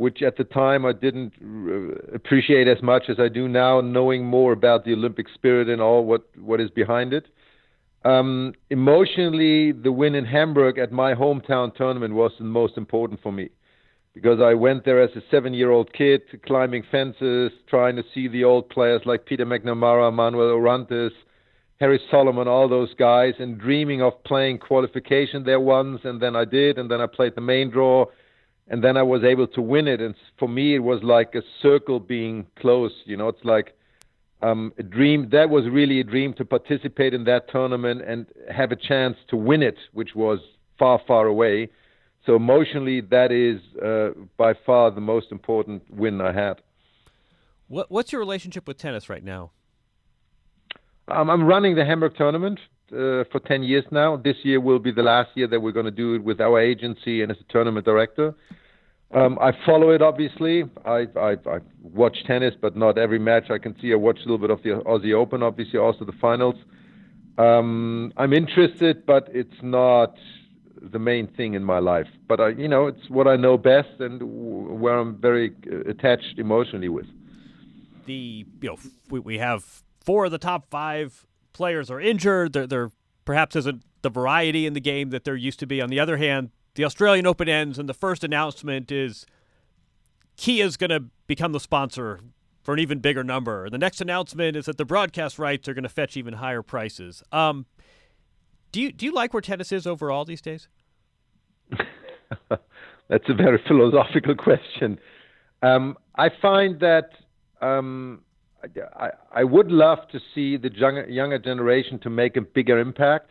which 0.00 0.22
at 0.22 0.38
the 0.38 0.44
time 0.44 0.86
I 0.86 0.92
didn't 0.92 1.34
uh, 1.42 2.14
appreciate 2.14 2.66
as 2.66 2.82
much 2.82 3.04
as 3.10 3.20
I 3.20 3.28
do 3.28 3.46
now, 3.48 3.82
knowing 3.82 4.24
more 4.24 4.52
about 4.52 4.86
the 4.86 4.94
Olympic 4.94 5.26
spirit 5.34 5.68
and 5.68 5.80
all 5.80 6.06
what, 6.06 6.22
what 6.38 6.58
is 6.58 6.70
behind 6.70 7.12
it. 7.12 7.26
Um, 8.04 8.54
emotionally, 8.70 9.72
the 9.72 9.92
win 9.92 10.14
in 10.14 10.24
Hamburg 10.24 10.78
at 10.78 10.90
my 10.90 11.14
hometown 11.14 11.74
tournament 11.74 12.14
was 12.14 12.32
the 12.38 12.44
most 12.44 12.78
important 12.78 13.20
for 13.22 13.30
me 13.30 13.50
because 14.14 14.40
I 14.40 14.54
went 14.54 14.86
there 14.86 15.02
as 15.02 15.10
a 15.16 15.22
seven 15.30 15.52
year 15.52 15.70
old 15.70 15.92
kid, 15.92 16.22
climbing 16.46 16.84
fences, 16.90 17.52
trying 17.68 17.96
to 17.96 18.02
see 18.14 18.26
the 18.26 18.44
old 18.44 18.70
players 18.70 19.02
like 19.04 19.26
Peter 19.26 19.44
McNamara, 19.44 20.10
Manuel 20.12 20.50
Orantes, 20.52 21.12
Harry 21.78 22.00
Solomon, 22.10 22.48
all 22.48 22.70
those 22.70 22.94
guys, 22.94 23.34
and 23.38 23.58
dreaming 23.58 24.00
of 24.00 24.24
playing 24.24 24.58
qualification 24.60 25.44
there 25.44 25.60
once. 25.60 26.00
And 26.04 26.22
then 26.22 26.36
I 26.36 26.46
did, 26.46 26.78
and 26.78 26.90
then 26.90 27.02
I 27.02 27.06
played 27.06 27.34
the 27.34 27.42
main 27.42 27.70
draw, 27.70 28.06
and 28.70 28.84
then 28.84 28.96
I 28.96 29.02
was 29.02 29.24
able 29.24 29.48
to 29.48 29.60
win 29.60 29.88
it. 29.88 30.00
And 30.00 30.14
for 30.38 30.48
me, 30.48 30.76
it 30.76 30.78
was 30.78 31.02
like 31.02 31.34
a 31.34 31.42
circle 31.60 31.98
being 31.98 32.46
closed. 32.58 32.94
You 33.04 33.16
know, 33.16 33.28
it's 33.28 33.44
like 33.44 33.76
um, 34.42 34.72
a 34.78 34.84
dream. 34.84 35.28
That 35.32 35.50
was 35.50 35.64
really 35.68 35.98
a 35.98 36.04
dream 36.04 36.32
to 36.34 36.44
participate 36.44 37.12
in 37.12 37.24
that 37.24 37.50
tournament 37.50 38.00
and 38.06 38.26
have 38.50 38.70
a 38.70 38.76
chance 38.76 39.16
to 39.28 39.36
win 39.36 39.62
it, 39.62 39.76
which 39.92 40.14
was 40.14 40.38
far, 40.78 41.00
far 41.06 41.26
away. 41.26 41.68
So 42.24 42.36
emotionally, 42.36 43.00
that 43.00 43.32
is 43.32 43.60
uh, 43.82 44.10
by 44.36 44.54
far 44.64 44.92
the 44.92 45.00
most 45.00 45.32
important 45.32 45.82
win 45.92 46.20
I 46.20 46.32
had. 46.32 46.62
What, 47.66 47.90
what's 47.90 48.12
your 48.12 48.20
relationship 48.20 48.68
with 48.68 48.78
tennis 48.78 49.08
right 49.08 49.24
now? 49.24 49.50
Um, 51.08 51.28
I'm 51.28 51.44
running 51.44 51.74
the 51.74 51.84
Hamburg 51.84 52.14
tournament 52.16 52.60
for 52.90 53.40
10 53.46 53.62
years 53.62 53.84
now. 53.90 54.16
This 54.16 54.36
year 54.42 54.60
will 54.60 54.78
be 54.78 54.92
the 54.92 55.02
last 55.02 55.30
year 55.34 55.46
that 55.46 55.60
we're 55.60 55.72
going 55.72 55.86
to 55.86 55.90
do 55.92 56.14
it 56.14 56.24
with 56.24 56.40
our 56.40 56.60
agency 56.60 57.22
and 57.22 57.30
as 57.30 57.38
a 57.40 57.52
tournament 57.52 57.86
director. 57.86 58.34
Um, 59.12 59.38
I 59.40 59.52
follow 59.66 59.90
it 59.90 60.02
obviously. 60.02 60.64
I, 60.84 61.06
I, 61.16 61.32
I 61.46 61.58
watch 61.82 62.16
tennis, 62.26 62.54
but 62.60 62.76
not 62.76 62.98
every 62.98 63.18
match 63.18 63.50
I 63.50 63.58
can 63.58 63.74
see. 63.80 63.92
I 63.92 63.96
watch 63.96 64.18
a 64.18 64.20
little 64.20 64.38
bit 64.38 64.50
of 64.50 64.62
the 64.62 64.82
Aussie 64.86 65.14
Open, 65.14 65.42
obviously, 65.42 65.78
also 65.78 66.04
the 66.04 66.12
finals. 66.20 66.54
Um, 67.38 68.12
I'm 68.16 68.32
interested, 68.32 69.06
but 69.06 69.28
it's 69.32 69.62
not 69.62 70.14
the 70.80 70.98
main 70.98 71.26
thing 71.26 71.54
in 71.54 71.64
my 71.64 71.78
life. 71.78 72.06
But 72.28 72.40
I, 72.40 72.48
you 72.50 72.68
know, 72.68 72.86
it's 72.86 73.08
what 73.08 73.26
I 73.26 73.36
know 73.36 73.56
best 73.56 74.00
and 74.00 74.80
where 74.80 74.98
I'm 74.98 75.16
very 75.16 75.52
uh, 75.70 75.90
attached 75.90 76.38
emotionally 76.38 76.88
with. 76.88 77.06
The 78.06 78.46
you 78.60 78.68
know 78.68 78.76
we, 79.10 79.20
we 79.20 79.38
have 79.38 79.64
four 80.04 80.24
of 80.24 80.30
the 80.30 80.38
top 80.38 80.70
five 80.70 81.26
players 81.52 81.90
are 81.90 82.00
injured. 82.00 82.52
There, 82.52 82.66
there 82.66 82.90
perhaps 83.24 83.56
isn't 83.56 83.82
the 84.02 84.10
variety 84.10 84.66
in 84.66 84.72
the 84.72 84.80
game 84.80 85.10
that 85.10 85.24
there 85.24 85.36
used 85.36 85.58
to 85.60 85.66
be. 85.66 85.80
On 85.80 85.88
the 85.88 86.00
other 86.00 86.16
hand, 86.16 86.50
the 86.74 86.84
Australian 86.84 87.26
Open 87.26 87.48
ends, 87.48 87.78
and 87.78 87.88
the 87.88 87.94
first 87.94 88.24
announcement 88.24 88.90
is 88.90 89.26
Kia 90.36 90.64
is 90.64 90.76
going 90.76 90.90
to 90.90 91.04
become 91.26 91.52
the 91.52 91.60
sponsor 91.60 92.20
for 92.62 92.74
an 92.74 92.80
even 92.80 93.00
bigger 93.00 93.24
number. 93.24 93.68
The 93.68 93.78
next 93.78 94.00
announcement 94.00 94.56
is 94.56 94.66
that 94.66 94.78
the 94.78 94.84
broadcast 94.84 95.38
rights 95.38 95.68
are 95.68 95.74
going 95.74 95.82
to 95.82 95.88
fetch 95.88 96.16
even 96.16 96.34
higher 96.34 96.62
prices. 96.62 97.22
Um, 97.32 97.66
do 98.72 98.80
you 98.80 98.92
do 98.92 99.06
you 99.06 99.12
like 99.12 99.34
where 99.34 99.40
tennis 99.40 99.72
is 99.72 99.86
overall 99.86 100.24
these 100.24 100.40
days? 100.40 100.68
That's 102.48 103.28
a 103.28 103.34
very 103.34 103.60
philosophical 103.68 104.36
question. 104.36 104.98
Um, 105.62 105.96
I 106.14 106.28
find 106.40 106.80
that 106.80 107.10
um, 107.60 108.22
I, 108.96 109.10
I 109.32 109.44
would 109.44 109.70
love 109.70 109.98
to 110.12 110.20
see 110.34 110.56
the 110.56 110.70
younger, 110.72 111.08
younger 111.08 111.38
generation 111.38 111.98
to 112.00 112.10
make 112.10 112.36
a 112.36 112.40
bigger 112.40 112.78
impact. 112.78 113.30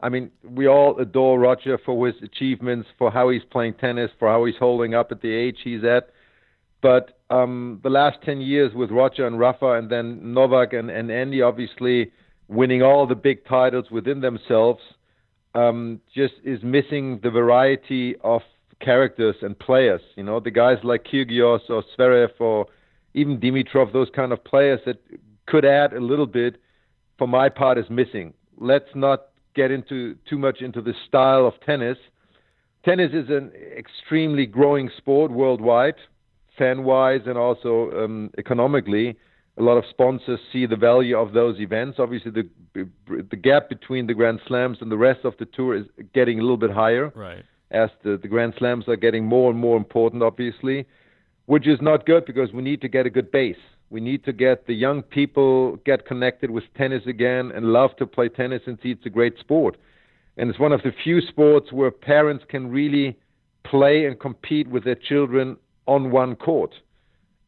I 0.00 0.08
mean, 0.08 0.30
we 0.42 0.66
all 0.66 0.98
adore 0.98 1.38
Roger 1.38 1.78
for 1.84 2.06
his 2.06 2.16
achievements, 2.22 2.88
for 2.98 3.10
how 3.10 3.28
he's 3.28 3.42
playing 3.50 3.74
tennis, 3.74 4.10
for 4.18 4.28
how 4.28 4.44
he's 4.44 4.56
holding 4.58 4.94
up 4.94 5.12
at 5.12 5.22
the 5.22 5.32
age 5.32 5.58
he's 5.62 5.84
at. 5.84 6.10
But 6.80 7.18
um, 7.30 7.80
the 7.84 7.90
last 7.90 8.18
10 8.24 8.40
years 8.40 8.72
with 8.74 8.90
Roger 8.90 9.26
and 9.26 9.38
Rafa, 9.38 9.74
and 9.74 9.88
then 9.88 10.34
Novak 10.34 10.72
and, 10.72 10.90
and 10.90 11.10
Andy, 11.10 11.40
obviously 11.40 12.10
winning 12.48 12.82
all 12.82 13.06
the 13.06 13.14
big 13.14 13.44
titles 13.46 13.86
within 13.90 14.20
themselves, 14.20 14.80
um, 15.54 16.00
just 16.14 16.34
is 16.44 16.60
missing 16.62 17.20
the 17.22 17.30
variety 17.30 18.16
of 18.24 18.42
characters 18.80 19.36
and 19.42 19.56
players. 19.58 20.00
You 20.16 20.24
know, 20.24 20.40
the 20.40 20.50
guys 20.50 20.78
like 20.82 21.04
Kyrgios 21.04 21.60
or 21.68 21.84
Zverev 21.96 22.30
or 22.40 22.66
even 23.14 23.38
Dimitrov, 23.38 23.92
those 23.92 24.08
kind 24.14 24.32
of 24.32 24.42
players 24.44 24.80
that 24.86 24.98
could 25.46 25.64
add 25.64 25.92
a 25.92 26.00
little 26.00 26.26
bit, 26.26 26.60
for 27.18 27.26
my 27.28 27.48
part, 27.48 27.78
is 27.78 27.86
missing. 27.90 28.32
Let's 28.58 28.88
not 28.94 29.26
get 29.54 29.70
into 29.70 30.16
too 30.28 30.38
much 30.38 30.60
into 30.60 30.80
the 30.80 30.94
style 31.06 31.46
of 31.46 31.54
tennis. 31.64 31.98
Tennis 32.84 33.12
is 33.12 33.28
an 33.28 33.52
extremely 33.76 34.46
growing 34.46 34.90
sport 34.96 35.30
worldwide, 35.30 35.94
fan-wise 36.58 37.20
and 37.26 37.38
also 37.38 37.90
um, 37.92 38.30
economically. 38.38 39.16
A 39.58 39.62
lot 39.62 39.76
of 39.76 39.84
sponsors 39.90 40.40
see 40.52 40.64
the 40.64 40.76
value 40.76 41.16
of 41.16 41.32
those 41.34 41.60
events. 41.60 41.98
Obviously, 41.98 42.30
the 42.30 42.48
the 42.74 43.36
gap 43.36 43.68
between 43.68 44.06
the 44.06 44.14
Grand 44.14 44.40
Slams 44.48 44.78
and 44.80 44.90
the 44.90 44.96
rest 44.96 45.20
of 45.24 45.34
the 45.38 45.44
tour 45.44 45.76
is 45.76 45.84
getting 46.14 46.38
a 46.38 46.42
little 46.42 46.56
bit 46.56 46.70
higher 46.70 47.12
Right. 47.14 47.44
as 47.70 47.90
the, 48.02 48.16
the 48.16 48.28
Grand 48.28 48.54
Slams 48.58 48.88
are 48.88 48.96
getting 48.96 49.26
more 49.26 49.50
and 49.50 49.58
more 49.58 49.76
important, 49.76 50.22
obviously, 50.22 50.86
which 51.46 51.66
is 51.66 51.78
not 51.80 52.06
good 52.06 52.24
because 52.24 52.52
we 52.52 52.62
need 52.62 52.80
to 52.80 52.88
get 52.88 53.06
a 53.06 53.10
good 53.10 53.30
base. 53.30 53.56
We 53.90 54.00
need 54.00 54.24
to 54.24 54.32
get 54.32 54.66
the 54.66 54.74
young 54.74 55.02
people 55.02 55.76
get 55.84 56.06
connected 56.06 56.50
with 56.50 56.64
tennis 56.76 57.02
again 57.06 57.52
and 57.54 57.66
love 57.66 57.94
to 57.96 58.06
play 58.06 58.28
tennis 58.28 58.62
and 58.66 58.78
see 58.82 58.90
it's 58.92 59.04
a 59.06 59.10
great 59.10 59.38
sport. 59.38 59.76
And 60.36 60.48
it's 60.48 60.58
one 60.58 60.72
of 60.72 60.82
the 60.82 60.92
few 61.04 61.20
sports 61.20 61.72
where 61.72 61.90
parents 61.90 62.44
can 62.48 62.70
really 62.70 63.18
play 63.64 64.06
and 64.06 64.18
compete 64.18 64.68
with 64.68 64.84
their 64.84 64.94
children 64.94 65.56
on 65.86 66.10
one 66.10 66.36
court 66.36 66.74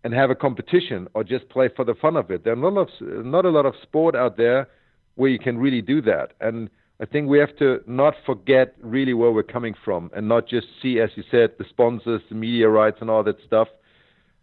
and 0.02 0.12
have 0.12 0.28
a 0.28 0.34
competition 0.34 1.08
or 1.14 1.24
just 1.24 1.48
play 1.48 1.70
for 1.74 1.84
the 1.84 1.94
fun 1.94 2.16
of 2.16 2.30
it. 2.30 2.44
There 2.44 2.52
are 2.52 2.56
not 2.56 2.68
a 2.68 2.70
lot 2.70 2.88
of, 3.00 3.24
not 3.24 3.44
a 3.46 3.50
lot 3.50 3.66
of 3.66 3.74
sport 3.82 4.14
out 4.14 4.36
there 4.36 4.68
where 5.14 5.30
you 5.30 5.38
can 5.38 5.56
really 5.56 5.80
do 5.80 6.02
that. 6.02 6.32
And 6.40 6.68
I 7.00 7.06
think 7.06 7.28
we 7.28 7.38
have 7.38 7.56
to 7.56 7.80
not 7.86 8.14
forget 8.26 8.74
really 8.82 9.14
where 9.14 9.32
we're 9.32 9.42
coming 9.42 9.74
from 9.84 10.10
and 10.14 10.28
not 10.28 10.46
just 10.46 10.66
see, 10.82 11.00
as 11.00 11.10
you 11.16 11.24
said, 11.30 11.52
the 11.58 11.64
sponsors, 11.68 12.20
the 12.28 12.34
media 12.34 12.68
rights, 12.68 12.98
and 13.00 13.08
all 13.08 13.22
that 13.24 13.36
stuff. 13.46 13.68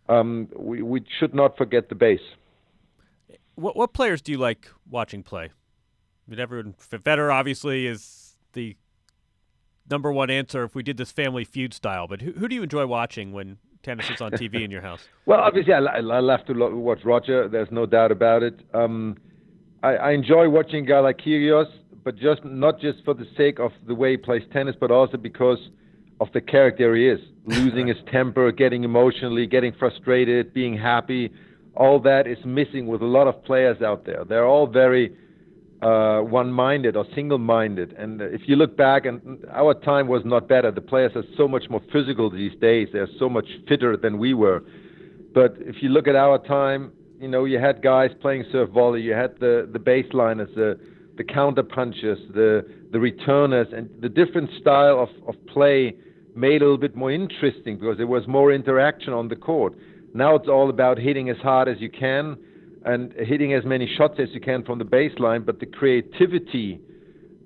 Um, 0.09 0.49
we, 0.55 0.81
we 0.81 1.03
should 1.19 1.33
not 1.33 1.57
forget 1.57 1.89
the 1.89 1.95
base. 1.95 2.19
What 3.55 3.75
what 3.75 3.93
players 3.93 4.21
do 4.21 4.31
you 4.31 4.37
like 4.37 4.69
watching 4.89 5.23
play? 5.23 5.45
I 5.45 6.31
mean, 6.31 6.39
everyone 6.39 6.73
Federer 6.73 7.33
obviously 7.33 7.87
is 7.87 8.35
the 8.53 8.75
number 9.89 10.11
one 10.11 10.29
answer 10.29 10.63
if 10.63 10.75
we 10.75 10.83
did 10.83 10.97
this 10.97 11.11
Family 11.11 11.43
Feud 11.43 11.73
style. 11.73 12.07
But 12.07 12.21
who 12.21 12.31
who 12.31 12.47
do 12.47 12.55
you 12.55 12.63
enjoy 12.63 12.85
watching 12.85 13.31
when 13.31 13.57
tennis 13.83 14.09
is 14.09 14.21
on 14.21 14.31
TV 14.31 14.61
in 14.63 14.71
your 14.71 14.81
house? 14.81 15.07
Well, 15.25 15.39
obviously, 15.39 15.73
I, 15.73 15.79
I, 15.79 15.99
love 15.99 16.45
to 16.47 16.53
watch 16.53 16.99
Roger. 17.03 17.47
There's 17.47 17.71
no 17.71 17.85
doubt 17.85 18.11
about 18.11 18.43
it. 18.43 18.59
Um, 18.73 19.17
I, 19.83 19.95
I 19.95 20.11
enjoy 20.11 20.49
watching 20.49 20.85
a 20.85 20.87
guy 20.87 20.99
like 20.99 21.17
Kyrgios, 21.17 21.71
but 22.03 22.15
just 22.15 22.43
not 22.45 22.79
just 22.79 23.03
for 23.03 23.13
the 23.13 23.25
sake 23.37 23.59
of 23.59 23.71
the 23.87 23.95
way 23.95 24.11
he 24.11 24.17
plays 24.17 24.43
tennis, 24.53 24.75
but 24.79 24.91
also 24.91 25.17
because 25.17 25.59
of 26.19 26.27
the 26.33 26.41
character 26.41 26.95
he 26.95 27.07
is, 27.07 27.19
losing 27.45 27.87
his 27.87 27.97
temper, 28.11 28.51
getting 28.51 28.83
emotionally, 28.83 29.47
getting 29.47 29.73
frustrated, 29.73 30.53
being 30.53 30.77
happy. 30.77 31.31
All 31.75 31.99
that 32.01 32.27
is 32.27 32.37
missing 32.45 32.87
with 32.87 33.01
a 33.01 33.05
lot 33.05 33.27
of 33.27 33.43
players 33.43 33.81
out 33.81 34.05
there. 34.05 34.23
They're 34.25 34.45
all 34.45 34.67
very 34.67 35.15
uh, 35.81 36.19
one-minded 36.19 36.95
or 36.95 37.05
single-minded. 37.15 37.93
And 37.93 38.21
if 38.21 38.41
you 38.45 38.55
look 38.55 38.77
back, 38.77 39.05
and 39.05 39.43
our 39.51 39.73
time 39.73 40.07
was 40.07 40.21
not 40.25 40.47
better. 40.47 40.71
The 40.71 40.81
players 40.81 41.11
are 41.15 41.23
so 41.35 41.47
much 41.47 41.63
more 41.69 41.81
physical 41.91 42.29
these 42.29 42.55
days. 42.59 42.89
They're 42.93 43.07
so 43.17 43.29
much 43.29 43.47
fitter 43.67 43.97
than 43.97 44.19
we 44.19 44.33
were. 44.33 44.63
But 45.33 45.55
if 45.59 45.81
you 45.81 45.89
look 45.89 46.07
at 46.07 46.15
our 46.15 46.37
time, 46.45 46.91
you 47.19 47.27
know, 47.27 47.45
you 47.45 47.59
had 47.59 47.81
guys 47.81 48.11
playing 48.21 48.45
serve 48.51 48.71
volley. 48.71 49.01
You 49.01 49.13
had 49.13 49.39
the 49.39 49.69
the 49.71 49.79
baseliners, 49.79 50.53
the 50.55 50.79
the 51.17 51.23
counter 51.23 51.63
punchers, 51.63 52.19
the 52.33 52.65
the 52.91 52.99
returners, 52.99 53.67
and 53.75 53.89
the 54.01 54.09
different 54.09 54.49
style 54.59 54.99
of 54.99 55.09
of 55.27 55.35
play 55.47 55.95
made 56.35 56.61
a 56.61 56.65
little 56.65 56.77
bit 56.77 56.95
more 56.95 57.11
interesting 57.11 57.77
because 57.77 57.97
there 57.97 58.07
was 58.07 58.27
more 58.27 58.51
interaction 58.51 59.13
on 59.13 59.27
the 59.27 59.35
court. 59.35 59.73
Now 60.13 60.35
it's 60.35 60.47
all 60.47 60.69
about 60.69 60.97
hitting 60.97 61.29
as 61.29 61.37
hard 61.37 61.67
as 61.67 61.77
you 61.79 61.89
can 61.89 62.37
and 62.85 63.13
hitting 63.13 63.53
as 63.53 63.63
many 63.63 63.89
shots 63.97 64.15
as 64.19 64.29
you 64.31 64.41
can 64.41 64.63
from 64.63 64.79
the 64.79 64.85
baseline, 64.85 65.45
but 65.45 65.59
the 65.59 65.65
creativity 65.65 66.79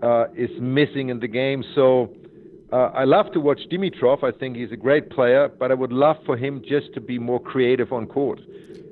uh, 0.02 0.26
is 0.36 0.50
missing 0.60 1.10
in 1.10 1.20
the 1.20 1.28
game. 1.28 1.64
So 1.76 2.14
uh, 2.72 2.92
I 2.94 3.04
love 3.04 3.32
to 3.34 3.40
watch 3.40 3.60
Dimitrov. 3.72 4.24
I 4.24 4.38
think 4.38 4.56
he's 4.56 4.72
a 4.72 4.78
great 4.78 5.10
player, 5.10 5.50
but 5.50 5.72
I 5.72 5.74
would 5.74 5.92
love 5.92 6.18
for 6.26 6.38
him 6.38 6.62
just 6.68 6.94
to 6.94 7.02
be 7.02 7.20
more 7.20 7.40
creative 7.40 7.92
on 7.92 8.08
court 8.08 8.40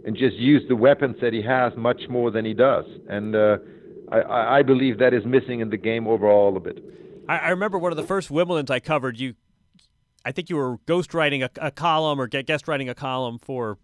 and 0.06 0.16
just 0.18 0.36
use 0.36 0.64
the 0.68 0.76
weapons 0.76 1.16
that 1.22 1.34
he 1.34 1.42
has 1.42 1.74
much 1.78 2.02
more 2.10 2.30
than 2.30 2.46
he 2.46 2.54
does. 2.54 2.86
And 3.08 3.36
uh, 3.36 3.58
I, 4.12 4.60
I 4.60 4.62
believe 4.64 5.00
that 5.00 5.14
is 5.14 5.26
missing 5.26 5.62
in 5.62 5.70
the 5.70 5.78
game 5.78 6.08
overall 6.08 6.56
a 6.58 6.60
bit. 6.60 6.84
I 7.28 7.50
remember 7.50 7.80
one 7.80 7.94
of 7.94 7.98
the 7.98 8.04
first 8.04 8.30
Wimbledons 8.30 8.70
I 8.70 8.82
covered. 8.82 9.18
You, 9.18 9.36
I 10.26 10.32
think 10.32 10.50
you 10.50 10.56
were 10.56 10.78
ghostwriting 10.80 11.44
a, 11.44 11.50
a 11.68 11.72
column 11.72 12.20
or 12.20 12.28
guest 12.28 12.68
writing 12.68 12.90
a 12.90 12.96
column 12.96 13.40
for 13.40 13.78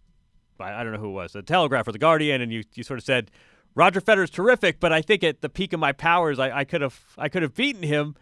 I, 0.60 0.84
don't 0.84 0.92
know 0.92 1.00
who 1.00 1.10
it 1.10 1.14
was, 1.14 1.34
the 1.34 1.42
Telegraph 1.42 1.88
or 1.88 1.92
the 1.92 2.00
Guardian, 2.00 2.42
and 2.42 2.52
you 2.52 2.64
you 2.74 2.84
sort 2.84 3.00
of 3.00 3.06
said 3.06 3.32
Roger 3.76 4.02
Federer's 4.02 4.30
terrific, 4.30 4.80
but 4.80 4.92
I 4.92 5.02
think 5.02 5.24
at 5.24 5.42
the 5.42 5.50
peak 5.50 5.74
of 5.74 5.80
my 5.80 5.92
powers, 5.92 6.40
I, 6.40 6.60
I 6.60 6.64
could 6.64 6.82
have 6.82 7.00
I 7.18 7.30
could 7.30 7.44
have 7.44 7.56
beaten 7.56 7.84
him. 7.84 8.16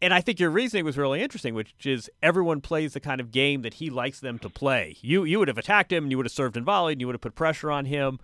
And 0.00 0.14
I 0.14 0.20
think 0.20 0.38
your 0.38 0.50
reasoning 0.50 0.84
was 0.84 0.96
really 0.96 1.20
interesting, 1.20 1.54
which 1.54 1.74
is 1.84 2.08
everyone 2.22 2.60
plays 2.60 2.92
the 2.92 3.00
kind 3.00 3.20
of 3.20 3.32
game 3.32 3.62
that 3.62 3.74
he 3.74 3.90
likes 3.90 4.20
them 4.20 4.38
to 4.40 4.48
play. 4.48 4.96
You 5.00 5.24
you 5.24 5.38
would 5.38 5.48
have 5.48 5.58
attacked 5.58 5.92
him, 5.92 6.04
and 6.04 6.10
you 6.10 6.16
would 6.16 6.26
have 6.26 6.32
served 6.32 6.56
and 6.56 6.64
volleyed, 6.64 6.94
and 6.94 7.00
you 7.00 7.06
would 7.08 7.14
have 7.14 7.20
put 7.20 7.34
pressure 7.34 7.70
on 7.70 7.84
him. 7.84 8.18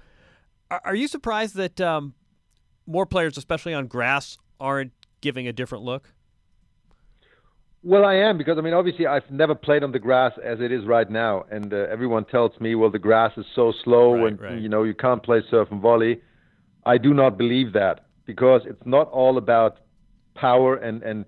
Are, 0.71 0.81
are 0.85 0.95
you 0.95 1.09
surprised 1.09 1.57
that 1.57 1.81
um, 1.81 2.15
more 2.87 3.07
players, 3.07 3.37
especially 3.37 3.75
on 3.75 3.87
grass, 3.87 4.39
aren't 4.61 4.93
giving 5.21 5.49
a 5.49 5.53
different 5.53 5.85
look? 5.85 6.13
Well, 7.87 8.07
I 8.07 8.15
am 8.15 8.39
because 8.39 8.57
I 8.57 8.63
mean, 8.63 8.73
obviously, 8.73 9.07
I've 9.07 9.31
never 9.31 9.55
played 9.55 9.85
on 9.85 9.93
the 9.93 9.99
grass 9.99 10.33
as 10.43 10.59
it 10.61 10.73
is 10.73 10.87
right 10.87 11.09
now, 11.11 11.45
and 11.51 11.71
uh, 11.71 11.77
everyone 11.91 12.25
tells 12.25 12.59
me, 12.59 12.75
well, 12.75 12.91
the 12.91 12.99
grass 12.99 13.33
is 13.37 13.45
so 13.55 13.75
slow, 13.85 14.15
Right, 14.15 14.27
and 14.29 14.41
right. 14.41 14.59
you 14.59 14.71
know, 14.71 14.85
you 14.85 14.95
can't 14.95 15.23
play 15.23 15.43
surf 15.51 15.69
and 15.71 15.83
volley. 15.83 16.23
I 16.87 16.97
do 16.97 17.13
not 17.13 17.37
believe 17.37 17.75
that 17.75 18.07
because 18.25 18.63
it's 18.65 18.81
not 18.87 19.11
all 19.11 19.37
about 19.37 19.81
power 20.35 20.77
and 20.77 21.03
and 21.03 21.27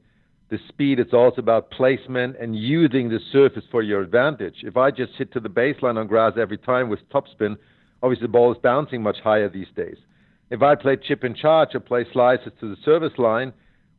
the 0.48 0.58
speed. 0.68 0.98
It's 0.98 1.12
also 1.12 1.42
about 1.42 1.70
placement 1.72 2.36
and 2.40 2.56
using 2.56 3.10
the 3.10 3.20
surface 3.32 3.64
for 3.70 3.82
your 3.82 4.00
advantage. 4.00 4.56
If 4.62 4.78
I 4.78 4.90
just 4.90 5.12
hit 5.18 5.32
to 5.34 5.40
the 5.40 5.50
baseline 5.50 5.98
on 5.98 6.06
grass 6.06 6.34
every 6.40 6.56
time 6.58 6.88
with 6.88 7.00
topspin, 7.10 7.56
obviously 8.02 8.26
the 8.28 8.32
ball 8.32 8.52
is 8.52 8.58
bouncing 8.62 9.02
much 9.02 9.18
higher 9.22 9.50
these 9.50 9.66
days. 9.76 9.96
If 10.50 10.62
I 10.62 10.74
play 10.74 10.96
chip 10.96 11.22
and 11.22 11.36
charge 11.36 11.74
or 11.74 11.80
play 11.80 12.06
slices 12.12 12.52
to 12.60 12.70
the 12.70 12.76
service 12.82 13.18
line, 13.18 13.52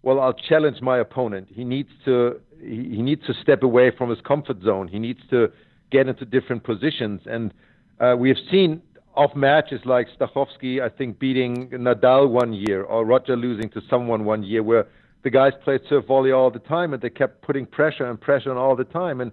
well, 0.03 0.19
I'll 0.21 0.33
challenge 0.33 0.79
my 0.81 0.99
opponent. 0.99 1.49
He 1.51 1.65
needs 1.65 1.89
to 2.05 2.39
he, 2.61 2.95
he 2.95 3.01
needs 3.01 3.25
to 3.27 3.33
step 3.41 3.63
away 3.63 3.91
from 3.97 4.09
his 4.09 4.19
comfort 4.21 4.61
zone. 4.63 4.87
He 4.87 4.99
needs 4.99 5.19
to 5.29 5.51
get 5.91 6.07
into 6.07 6.25
different 6.25 6.63
positions. 6.63 7.21
And 7.25 7.53
uh, 7.99 8.15
we 8.17 8.29
have 8.29 8.37
seen 8.51 8.81
off 9.15 9.35
matches 9.35 9.81
like 9.85 10.07
Stakhovsky, 10.19 10.81
I 10.81 10.89
think, 10.89 11.19
beating 11.19 11.69
Nadal 11.69 12.29
one 12.29 12.53
year, 12.53 12.83
or 12.83 13.05
Roger 13.05 13.35
losing 13.35 13.69
to 13.71 13.81
someone 13.89 14.25
one 14.25 14.43
year, 14.43 14.61
where 14.61 14.87
the 15.23 15.29
guys 15.29 15.53
played 15.63 15.81
surf 15.89 16.05
volley 16.05 16.31
all 16.31 16.51
the 16.51 16.59
time 16.59 16.93
and 16.93 17.01
they 17.01 17.09
kept 17.09 17.41
putting 17.41 17.65
pressure 17.65 18.05
and 18.05 18.19
pressure 18.19 18.51
on 18.51 18.57
all 18.57 18.75
the 18.75 18.83
time. 18.83 19.21
And 19.21 19.31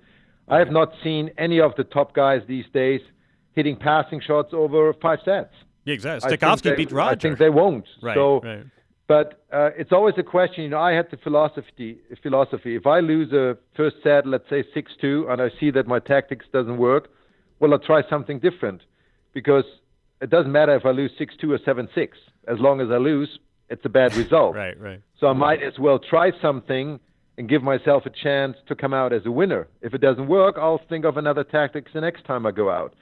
I 0.48 0.58
have 0.58 0.70
not 0.70 0.92
seen 1.02 1.30
any 1.38 1.60
of 1.60 1.72
the 1.76 1.84
top 1.84 2.14
guys 2.14 2.42
these 2.48 2.64
days 2.72 3.00
hitting 3.52 3.76
passing 3.76 4.20
shots 4.20 4.50
over 4.52 4.92
five 4.94 5.18
sets. 5.24 5.52
Yeah, 5.84 5.94
exactly. 5.94 6.26
I 6.26 6.30
think 6.30 6.40
Stakhovsky 6.42 6.62
they- 6.62 6.76
beat 6.76 6.92
Roger. 6.92 7.10
I 7.10 7.20
think 7.20 7.38
they 7.38 7.50
won't. 7.50 7.86
Right, 8.02 8.14
so, 8.14 8.40
right. 8.40 8.64
But 9.06 9.44
uh, 9.52 9.70
it's 9.76 9.92
always 9.92 10.14
a 10.16 10.22
question. 10.22 10.64
You 10.64 10.70
know, 10.70 10.80
I 10.80 10.92
had 10.92 11.06
the 11.10 11.18
philosophy. 11.18 11.98
Philosophy. 12.22 12.74
If 12.74 12.86
I 12.86 13.00
lose 13.00 13.32
a 13.32 13.56
first 13.76 13.96
set, 14.02 14.26
let's 14.26 14.48
say 14.48 14.64
six-two, 14.72 15.26
and 15.28 15.42
I 15.42 15.50
see 15.60 15.70
that 15.72 15.86
my 15.86 15.98
tactics 15.98 16.46
doesn't 16.52 16.78
work, 16.78 17.08
well, 17.60 17.72
I'll 17.72 17.78
try 17.78 18.02
something 18.08 18.38
different, 18.38 18.80
because 19.34 19.64
it 20.22 20.30
doesn't 20.30 20.52
matter 20.52 20.74
if 20.74 20.86
I 20.86 20.90
lose 20.90 21.10
six-two 21.18 21.52
or 21.52 21.58
seven-six. 21.64 22.16
As 22.48 22.58
long 22.58 22.80
as 22.80 22.88
I 22.90 22.96
lose, 22.96 23.38
it's 23.68 23.84
a 23.84 23.90
bad 23.90 24.14
result. 24.16 24.56
Right, 24.56 24.78
right. 24.80 25.02
So 25.20 25.26
I 25.26 25.34
might 25.34 25.62
as 25.62 25.78
well 25.78 25.98
try 25.98 26.30
something 26.40 26.98
and 27.36 27.48
give 27.48 27.62
myself 27.62 28.06
a 28.06 28.10
chance 28.10 28.56
to 28.68 28.74
come 28.74 28.94
out 28.94 29.12
as 29.12 29.26
a 29.26 29.30
winner. 29.30 29.68
If 29.82 29.92
it 29.92 30.00
doesn't 30.00 30.28
work, 30.28 30.56
I'll 30.58 30.80
think 30.88 31.04
of 31.04 31.16
another 31.16 31.44
tactics 31.44 31.90
the 31.92 32.00
next 32.00 32.24
time 32.24 32.46
I 32.46 32.52
go 32.52 32.70
out. 32.70 32.94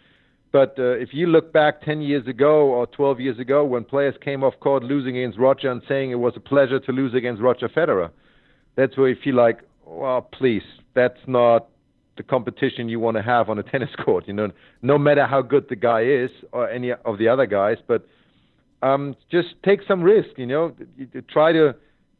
But 0.53 0.79
uh, 0.79 0.93
if 0.93 1.09
you 1.13 1.27
look 1.27 1.51
back 1.53 1.81
10 1.83 2.03
years 2.03 2.27
ago 2.27 2.67
or 2.67 2.87
12 2.87 3.21
years 3.21 3.39
ago 3.39 3.65
when 3.65 3.85
players 3.85 4.15
came 4.23 4.45
off 4.45 4.53
court 4.61 4.83
losing 4.83 5.17
against 5.17 5.39
Roger 5.39 5.71
and 5.71 5.81
saying 5.89 6.11
it 6.11 6.17
was 6.17 6.35
a 6.37 6.41
pleasure 6.41 6.79
to 6.79 6.93
lose 6.93 7.15
against 7.15 7.41
Roger 7.41 7.71
Federer, 7.71 8.11
that's 8.77 8.97
where 8.99 9.09
you 9.09 9.17
feel 9.25 9.35
like, 9.35 9.61
well, 9.87 10.21
please, 10.21 10.63
that's 10.95 11.21
not 11.27 11.69
the 12.19 12.23
competition 12.23 12.91
you 12.91 13.01
want 13.01 13.17
to 13.17 13.23
have 13.23 13.49
on 13.49 13.59
a 13.59 13.63
tennis 13.63 13.89
court. 14.05 14.29
You 14.29 14.35
know, 14.35 14.51
no 14.83 14.99
matter 14.99 15.27
how 15.27 15.41
good 15.41 15.67
the 15.71 15.77
guy 15.77 16.03
is 16.03 16.31
or 16.53 16.69
any 16.69 16.93
of 16.93 17.19
the 17.19 17.29
other 17.29 17.47
guys, 17.47 17.79
but 17.87 18.07
um, 18.83 19.17
just 19.31 19.49
take 19.65 19.81
some 19.89 20.03
risk. 20.03 20.37
You 20.37 20.47
know, 20.47 20.75
try 21.31 21.53
to 21.53 21.75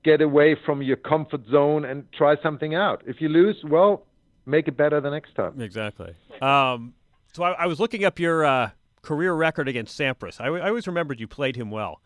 get 0.05 0.23
away 0.23 0.57
from 0.65 0.81
your 0.81 0.97
comfort 0.97 1.43
zone 1.51 1.85
and 1.85 2.11
try 2.13 2.37
something 2.43 2.75
out. 2.75 3.03
If 3.07 3.21
you 3.21 3.29
lose, 3.29 3.57
well, 3.63 4.07
make 4.47 4.69
it 4.69 4.77
better 4.77 5.01
the 5.01 5.11
next 5.11 5.35
time. 5.35 5.61
Exactly. 5.61 6.15
Um, 6.41 6.95
so 7.33 7.43
I, 7.43 7.53
I 7.53 7.67
was 7.67 7.81
looking 7.81 8.05
up 8.05 8.19
your 8.19 8.45
uh, 8.45 8.71
career 9.03 9.35
record 9.35 9.69
against 9.69 9.99
Sampras. 9.99 10.41
I, 10.41 10.47
I 10.47 10.69
always 10.69 10.87
remembered 10.87 11.21
you 11.21 11.27
played 11.27 11.57
him 11.57 11.71
well. 11.71 12.01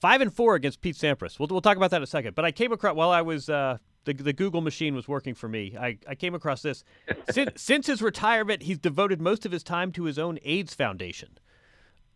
Five 0.00 0.20
and 0.20 0.32
four 0.32 0.54
against 0.54 0.80
Pete 0.80 0.96
Sampras. 0.96 1.38
We'll, 1.38 1.48
we'll 1.48 1.60
talk 1.60 1.76
about 1.76 1.90
that 1.90 1.98
in 1.98 2.02
a 2.02 2.06
second. 2.06 2.34
But 2.34 2.44
I 2.44 2.52
came 2.52 2.72
across 2.72 2.94
while 2.94 3.10
I 3.10 3.22
was 3.22 3.48
uh, 3.48 3.78
the 4.04 4.12
the 4.12 4.32
Google 4.32 4.60
machine 4.60 4.94
was 4.94 5.08
working 5.08 5.34
for 5.34 5.48
me. 5.48 5.76
I, 5.78 5.98
I 6.06 6.14
came 6.14 6.34
across 6.34 6.62
this. 6.62 6.84
since, 7.30 7.62
since 7.62 7.86
his 7.86 8.02
retirement, 8.02 8.62
he's 8.62 8.78
devoted 8.78 9.20
most 9.20 9.46
of 9.46 9.52
his 9.52 9.62
time 9.62 9.92
to 9.92 10.04
his 10.04 10.18
own 10.18 10.38
AIDS 10.44 10.74
foundation. 10.74 11.38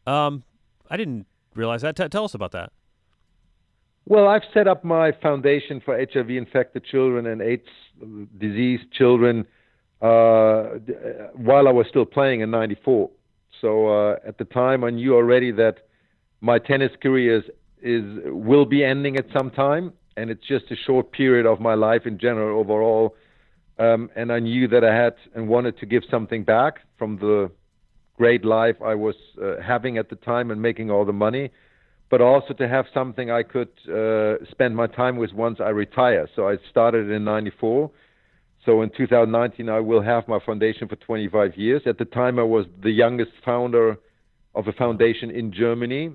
Um, 0.06 0.44
I 0.90 0.96
didn't 0.96 1.26
realize 1.54 1.82
that. 1.82 1.96
T- 1.96 2.08
tell 2.08 2.24
us 2.24 2.34
about 2.34 2.52
that. 2.52 2.72
Well, 4.06 4.26
I've 4.26 4.42
set 4.54 4.66
up 4.66 4.84
my 4.84 5.12
foundation 5.12 5.82
for 5.84 5.98
HIV 5.98 6.30
infected 6.30 6.84
children 6.84 7.26
and 7.26 7.42
AIDS 7.42 7.68
diseased 8.38 8.90
children 8.92 9.46
uh, 10.00 10.78
while 11.34 11.68
I 11.68 11.72
was 11.72 11.86
still 11.88 12.04
playing 12.04 12.40
in 12.40 12.50
'94. 12.50 13.10
So 13.60 13.88
uh, 13.88 14.16
at 14.26 14.38
the 14.38 14.44
time, 14.44 14.84
I 14.84 14.90
knew 14.90 15.14
already 15.14 15.50
that 15.52 15.78
my 16.40 16.58
tennis 16.58 16.92
career 17.02 17.38
is, 17.38 17.44
is 17.82 18.04
will 18.26 18.64
be 18.64 18.84
ending 18.84 19.16
at 19.16 19.26
some 19.36 19.50
time, 19.50 19.92
and 20.16 20.30
it's 20.30 20.46
just 20.46 20.66
a 20.70 20.76
short 20.76 21.10
period 21.12 21.46
of 21.46 21.60
my 21.60 21.74
life 21.74 22.02
in 22.06 22.18
general 22.18 22.60
overall. 22.60 23.16
Um, 23.78 24.10
and 24.16 24.32
I 24.32 24.40
knew 24.40 24.66
that 24.68 24.84
I 24.84 24.94
had 24.94 25.14
and 25.34 25.48
wanted 25.48 25.78
to 25.78 25.86
give 25.86 26.02
something 26.10 26.42
back 26.42 26.80
from 26.98 27.18
the 27.18 27.50
great 28.16 28.44
life 28.44 28.76
I 28.84 28.96
was 28.96 29.14
uh, 29.40 29.60
having 29.64 29.98
at 29.98 30.10
the 30.10 30.16
time 30.16 30.50
and 30.50 30.60
making 30.60 30.90
all 30.90 31.04
the 31.04 31.12
money 31.12 31.50
but 32.10 32.20
also 32.20 32.54
to 32.54 32.68
have 32.68 32.86
something 32.94 33.30
I 33.30 33.42
could 33.42 33.68
uh, 33.88 34.44
spend 34.50 34.74
my 34.76 34.86
time 34.86 35.16
with 35.16 35.32
once 35.32 35.58
I 35.60 35.68
retire. 35.70 36.28
So 36.34 36.48
I 36.48 36.56
started 36.70 37.10
in 37.10 37.24
'94. 37.24 37.90
So 38.68 38.82
in 38.82 38.90
2019, 38.90 39.70
I 39.70 39.80
will 39.80 40.02
have 40.02 40.28
my 40.28 40.38
foundation 40.44 40.88
for 40.88 40.96
25 40.96 41.56
years. 41.56 41.80
At 41.86 41.96
the 41.96 42.04
time, 42.04 42.38
I 42.38 42.42
was 42.42 42.66
the 42.82 42.90
youngest 42.90 43.30
founder 43.42 43.96
of 44.54 44.68
a 44.68 44.72
foundation 44.72 45.30
in 45.30 45.54
Germany. 45.54 46.10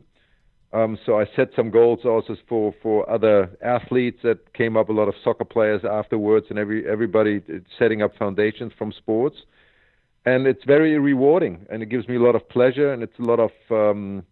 Um, 0.72 1.00
so 1.04 1.20
I 1.20 1.26
set 1.36 1.48
some 1.56 1.72
goals 1.72 2.02
also 2.06 2.36
for, 2.48 2.76
for 2.84 3.10
other 3.10 3.50
athletes 3.64 4.20
that 4.22 4.54
came 4.54 4.78
up, 4.78 4.90
a 4.90 4.94
lot 4.94 5.08
of 5.08 5.16
soccer 5.24 5.46
players 5.46 5.82
afterwards, 5.84 6.46
and 6.52 6.60
every 6.60 6.88
everybody 6.88 7.42
setting 7.80 8.04
up 8.04 8.12
foundations 8.20 8.72
from 8.78 8.92
sports. 8.92 9.38
And 10.28 10.46
it's 10.46 10.64
very 10.68 11.00
rewarding, 11.00 11.66
and 11.72 11.82
it 11.82 11.88
gives 11.88 12.08
me 12.08 12.18
a 12.18 12.22
lot 12.22 12.36
of 12.36 12.48
pleasure, 12.50 12.94
and 12.94 13.02
it's 13.02 13.18
a 13.18 13.24
lot 13.24 13.40
of 13.40 13.52
um, 13.72 14.24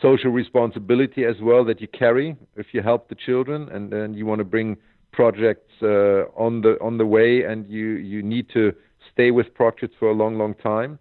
social 0.00 0.30
responsibility 0.30 1.26
as 1.26 1.36
well 1.42 1.62
that 1.66 1.82
you 1.82 1.88
carry 1.88 2.36
if 2.56 2.68
you 2.72 2.80
help 2.80 3.10
the 3.10 3.14
children 3.14 3.68
and 3.70 3.90
then 3.90 4.14
you 4.14 4.26
want 4.26 4.38
to 4.38 4.44
bring 4.44 4.76
projects 5.16 5.72
uh, 5.82 6.22
on 6.46 6.60
the 6.60 6.72
on 6.80 6.98
the 6.98 7.06
way 7.16 7.42
and 7.42 7.68
you 7.68 7.86
you 8.12 8.22
need 8.22 8.46
to 8.58 8.72
stay 9.12 9.30
with 9.30 9.52
projects 9.54 9.94
for 9.98 10.08
a 10.10 10.14
long 10.22 10.38
long 10.38 10.54
time 10.54 10.98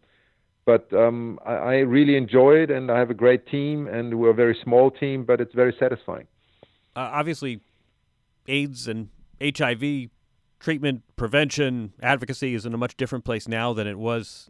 but 0.66 0.92
um, 0.94 1.38
I, 1.46 1.54
I 1.54 1.76
really 1.98 2.16
enjoy 2.18 2.54
it 2.64 2.72
and 2.72 2.90
I 2.90 2.98
have 2.98 3.12
a 3.12 3.20
great 3.26 3.46
team 3.46 3.88
and 3.88 4.18
we're 4.20 4.32
a 4.32 4.40
very 4.46 4.58
small 4.64 4.90
team 4.90 5.26
but 5.26 5.40
it's 5.42 5.54
very 5.54 5.76
satisfying 5.78 6.28
uh, 6.96 7.10
obviously 7.12 7.60
AIDS 8.48 8.88
and 8.88 9.10
HIV 9.42 10.10
treatment, 10.66 11.04
prevention, 11.16 11.94
advocacy 12.02 12.56
is 12.56 12.66
in 12.66 12.74
a 12.74 12.78
much 12.78 12.98
different 12.98 13.26
place 13.26 13.48
now 13.48 13.74
than 13.74 13.86
it 13.88 14.00
was 14.00 14.50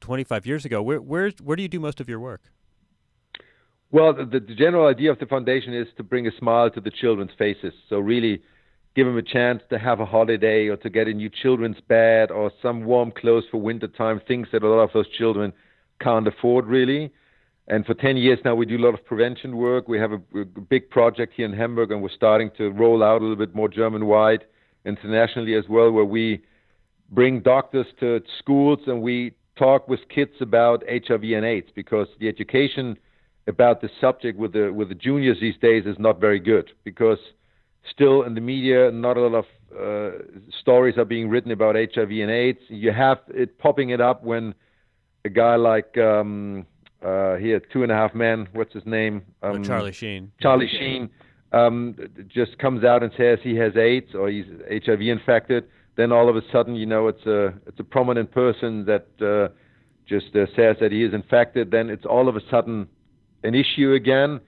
25 0.00 0.46
years 0.46 0.64
ago. 0.64 0.82
Where 0.82 1.00
where 1.00 1.30
where 1.42 1.56
do 1.56 1.62
you 1.62 1.68
do 1.68 1.80
most 1.80 2.00
of 2.00 2.08
your 2.08 2.20
work? 2.20 2.42
Well, 3.90 4.12
the, 4.12 4.24
the 4.24 4.54
general 4.54 4.86
idea 4.86 5.10
of 5.10 5.18
the 5.18 5.26
foundation 5.26 5.72
is 5.74 5.86
to 5.96 6.02
bring 6.02 6.26
a 6.26 6.30
smile 6.38 6.70
to 6.70 6.80
the 6.80 6.90
children's 6.90 7.30
faces. 7.38 7.72
So 7.88 7.98
really 7.98 8.42
give 8.96 9.06
them 9.06 9.18
a 9.18 9.22
chance 9.22 9.62
to 9.68 9.78
have 9.78 10.00
a 10.00 10.06
holiday 10.06 10.68
or 10.68 10.76
to 10.78 10.88
get 10.88 11.06
a 11.06 11.12
new 11.12 11.28
children's 11.28 11.80
bed 11.86 12.30
or 12.30 12.50
some 12.62 12.84
warm 12.84 13.12
clothes 13.12 13.44
for 13.50 13.60
wintertime, 13.60 14.20
things 14.26 14.48
that 14.52 14.62
a 14.62 14.68
lot 14.68 14.80
of 14.80 14.90
those 14.94 15.08
children 15.10 15.52
can't 16.00 16.26
afford 16.26 16.66
really. 16.66 17.12
And 17.68 17.84
for 17.84 17.94
10 17.94 18.16
years 18.16 18.38
now, 18.44 18.54
we 18.54 18.64
do 18.64 18.78
a 18.78 18.84
lot 18.84 18.94
of 18.94 19.04
prevention 19.04 19.56
work. 19.56 19.86
We 19.86 19.98
have 19.98 20.12
a, 20.12 20.20
a 20.40 20.44
big 20.44 20.88
project 20.88 21.34
here 21.36 21.44
in 21.44 21.52
Hamburg, 21.52 21.90
and 21.90 22.00
we're 22.00 22.08
starting 22.08 22.50
to 22.56 22.70
roll 22.70 23.02
out 23.02 23.20
a 23.20 23.24
little 23.24 23.36
bit 23.36 23.54
more 23.54 23.68
German 23.68 24.06
wide 24.06 24.44
internationally 24.86 25.54
as 25.54 25.64
well, 25.68 25.90
where 25.90 26.04
we 26.04 26.42
bring 27.10 27.40
doctors 27.40 27.86
to 28.00 28.22
schools 28.38 28.78
and 28.86 29.02
we 29.02 29.34
talk 29.58 29.88
with 29.88 30.00
kids 30.08 30.32
about 30.40 30.82
HIV 30.88 31.22
and 31.22 31.44
AIDS 31.44 31.68
because 31.74 32.08
the 32.18 32.28
education 32.28 32.96
about 33.46 33.80
the 33.80 33.88
subject 34.00 34.38
with 34.38 34.52
the 34.52 34.72
with 34.72 34.88
the 34.88 34.94
juniors 34.94 35.38
these 35.40 35.56
days 35.62 35.86
is 35.86 35.96
not 35.98 36.20
very 36.20 36.40
good 36.40 36.70
because 36.84 37.18
still 37.90 38.22
in 38.22 38.34
the 38.34 38.40
media 38.40 38.90
not 38.90 39.16
a 39.16 39.20
lot 39.20 39.34
of 39.38 39.44
uh, 39.78 40.18
stories 40.60 40.96
are 40.96 41.04
being 41.04 41.28
written 41.28 41.50
about 41.50 41.74
HIV 41.74 42.10
and 42.10 42.30
AIDS. 42.30 42.60
You 42.68 42.92
have 42.92 43.18
it 43.28 43.58
popping 43.58 43.90
it 43.90 44.00
up 44.00 44.22
when 44.22 44.54
a 45.24 45.28
guy 45.28 45.56
like 45.56 45.96
um, 45.98 46.66
uh, 47.02 47.36
here 47.36 47.60
Two 47.72 47.82
and 47.82 47.92
a 47.92 47.94
Half 47.94 48.14
Men, 48.14 48.48
what's 48.52 48.72
his 48.72 48.86
name? 48.86 49.22
Um, 49.42 49.62
Charlie 49.62 49.92
Sheen. 49.92 50.32
Charlie 50.40 50.68
Sheen 50.68 51.10
um, 51.52 51.96
just 52.28 52.58
comes 52.58 52.84
out 52.84 53.02
and 53.02 53.12
says 53.16 53.38
he 53.42 53.56
has 53.56 53.76
AIDS 53.76 54.14
or 54.14 54.28
he's 54.28 54.46
HIV 54.70 55.02
infected. 55.02 55.64
Then 55.96 56.12
all 56.12 56.28
of 56.28 56.36
a 56.36 56.42
sudden, 56.52 56.74
you 56.74 56.86
know, 56.86 57.08
it's 57.08 57.24
a 57.26 57.54
it's 57.66 57.80
a 57.80 57.84
prominent 57.84 58.30
person 58.30 58.84
that 58.86 59.06
uh, 59.20 59.52
just 60.06 60.34
uh, 60.36 60.46
says 60.54 60.76
that 60.80 60.92
he 60.92 61.02
is 61.02 61.14
infected. 61.14 61.70
Then 61.70 61.90
it's 61.90 62.04
all 62.04 62.28
of 62.28 62.36
a 62.36 62.40
sudden 62.50 62.88
an 63.42 63.54
issue 63.54 63.92
again. 63.92 64.40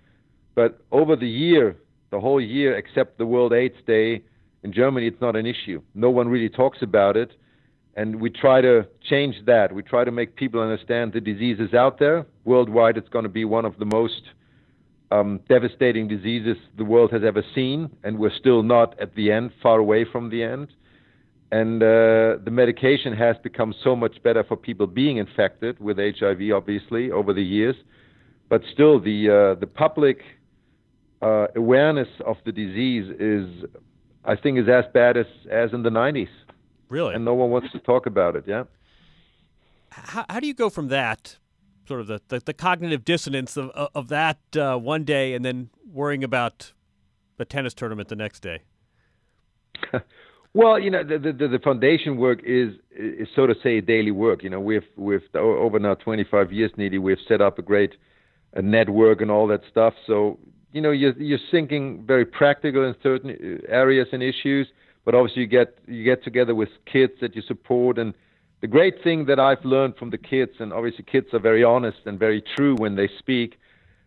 But 0.55 0.81
over 0.91 1.17
the 1.17 1.29
year, 1.29 1.77
the 2.11 2.21
whole 2.21 2.41
year, 2.41 2.77
except 2.77 3.19
the 3.19 3.27
World 3.27 3.53
AIDS 3.53 3.77
Day 3.87 4.23
in 4.63 4.73
Germany, 4.73 5.07
it's 5.07 5.21
not 5.21 5.37
an 5.37 5.47
issue. 5.47 5.83
No 5.95 6.11
one 6.11 6.29
really 6.29 6.49
talks 6.49 6.79
about 6.83 7.17
it. 7.17 7.33
And 7.97 8.21
we 8.21 8.31
try 8.31 8.61
to 8.61 8.87
change 9.09 9.35
that. 9.47 9.73
We 9.73 9.83
try 9.83 10.05
to 10.05 10.13
make 10.13 10.37
people 10.37 10.61
understand 10.61 11.13
the 11.13 11.21
disease 11.21 11.59
is 11.59 11.75
out 11.75 11.99
there. 11.99 12.27
Worldwide, 12.45 12.97
it's 12.97 13.09
going 13.09 13.25
to 13.25 13.29
be 13.29 13.45
one 13.45 13.65
of 13.65 13.77
the 13.79 13.85
most 13.85 14.23
um, 15.11 15.41
devastating 15.49 16.07
diseases 16.07 16.57
the 16.77 16.85
world 16.85 17.11
has 17.13 17.23
ever 17.25 17.43
seen, 17.55 17.91
and 18.05 18.19
we're 18.19 18.37
still 18.39 18.63
not 18.63 18.99
at 19.01 19.15
the 19.15 19.33
end, 19.33 19.51
far 19.63 19.79
away 19.79 20.05
from 20.05 20.31
the 20.31 20.43
end. 20.43 20.69
And 21.51 21.83
uh, 21.83 22.37
the 22.45 22.51
medication 22.51 23.15
has 23.15 23.37
become 23.43 23.75
so 23.83 23.97
much 23.97 24.23
better 24.23 24.45
for 24.45 24.57
people 24.57 24.87
being 24.87 25.17
infected 25.17 25.81
with 25.81 25.97
HIV, 25.97 26.53
obviously, 26.55 27.11
over 27.11 27.33
the 27.33 27.43
years. 27.43 27.75
But 28.51 28.63
still, 28.73 29.01
the 29.01 29.55
uh, 29.57 29.61
the 29.61 29.67
public 29.67 30.21
uh, 31.23 31.47
awareness 31.57 32.09
of 32.27 32.37
the 32.45 32.53
disease 32.53 33.11
is, 33.19 33.65
I 34.25 34.37
think, 34.37 34.59
is 34.59 34.69
as 34.69 34.85
bad 34.93 35.17
as 35.17 35.27
as 35.51 35.73
in 35.73 35.83
the 35.83 35.91
90s. 35.91 36.29
Really? 36.89 37.15
And 37.15 37.25
no 37.25 37.35
one 37.35 37.51
wants 37.51 37.71
to 37.73 37.79
talk 37.81 38.07
about 38.07 38.37
it. 38.37 38.45
Yeah. 38.47 38.65
How, 39.91 40.25
how 40.29 40.41
do 40.41 40.47
you 40.47 40.55
go 40.55 40.71
from 40.71 40.89
that, 40.89 41.37
sort 41.87 42.01
of 42.01 42.07
the, 42.07 42.21
the, 42.29 42.41
the 42.41 42.55
cognitive 42.55 43.05
dissonance 43.05 43.57
of, 43.57 43.71
of 43.71 44.09
that 44.09 44.39
uh, 44.57 44.77
one 44.77 45.05
day 45.05 45.35
and 45.35 45.45
then 45.45 45.71
worrying 45.91 46.23
about 46.23 46.73
the 47.37 47.45
tennis 47.45 47.75
tournament 47.75 48.09
the 48.09 48.17
next 48.17 48.41
day? 48.41 48.63
well, 50.55 50.79
you 50.79 50.91
know, 50.91 51.03
the, 51.03 51.19
the, 51.19 51.49
the 51.49 51.59
foundation 51.59 52.17
work 52.17 52.41
is, 52.45 52.75
is 52.91 53.29
so 53.35 53.47
to 53.47 53.55
say 53.63 53.81
daily 53.81 54.11
work. 54.11 54.43
You 54.43 54.51
know, 54.51 54.61
we've 54.61 54.87
we've 54.97 55.23
over 55.35 55.79
now 55.79 55.95
25 55.95 56.53
years, 56.53 56.71
nearly, 56.77 56.99
we've 56.99 57.19
set 57.27 57.41
up 57.41 57.59
a 57.59 57.63
great 57.63 57.95
a 58.55 58.63
network 58.63 59.21
and 59.21 59.31
all 59.31 59.47
that 59.49 59.61
stuff. 59.71 59.95
So 60.07 60.39
you 60.73 60.81
know, 60.81 60.91
you're 60.91 61.17
you're 61.21 61.39
thinking 61.51 62.05
very 62.07 62.25
practical 62.25 62.85
in 62.85 62.95
certain 63.03 63.31
uh, 63.31 63.73
areas 63.73 64.09
and 64.13 64.23
issues, 64.23 64.69
but 65.05 65.15
obviously 65.15 65.43
you 65.43 65.49
get 65.49 65.79
you 65.87 66.05
get 66.05 66.23
together 66.25 66.55
with 66.55 66.69
kids 66.91 67.13
that 67.21 67.35
you 67.35 67.43
support 67.43 67.99
and 67.99 68.15
the 68.61 68.67
great 68.67 69.03
thing 69.05 69.27
that 69.27 69.39
I've 69.39 69.65
learned 69.65 69.97
from 69.97 70.11
the 70.11 70.19
kids, 70.19 70.53
and 70.59 70.73
obviously 70.73 71.05
kids 71.05 71.29
are 71.33 71.39
very 71.39 71.63
honest 71.63 71.99
and 72.07 72.19
very 72.19 72.43
true 72.57 72.75
when 72.77 72.97
they 72.97 73.09
speak, 73.19 73.57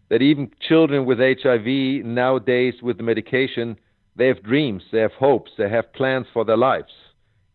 that 0.10 0.22
even 0.22 0.52
children 0.60 1.06
with 1.06 1.20
HIV 1.20 2.06
nowadays 2.06 2.74
with 2.82 2.98
the 2.98 3.04
medication, 3.04 3.78
they 4.18 4.28
have 4.28 4.44
dreams, 4.44 4.84
they 4.92 5.00
have 5.00 5.14
hopes, 5.14 5.52
they 5.58 5.70
have 5.70 5.94
plans 5.94 6.28
for 6.34 6.44
their 6.44 6.58
lives, 6.58 6.92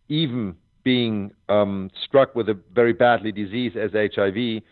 even 0.09 0.57
being 0.85 1.33
um, 1.51 1.91
struck 2.03 2.35
with 2.35 2.49
a 2.49 2.59
very 2.73 2.95
badly 2.95 3.33
disease 3.33 3.73
as 3.77 3.91
HIV. 3.93 4.63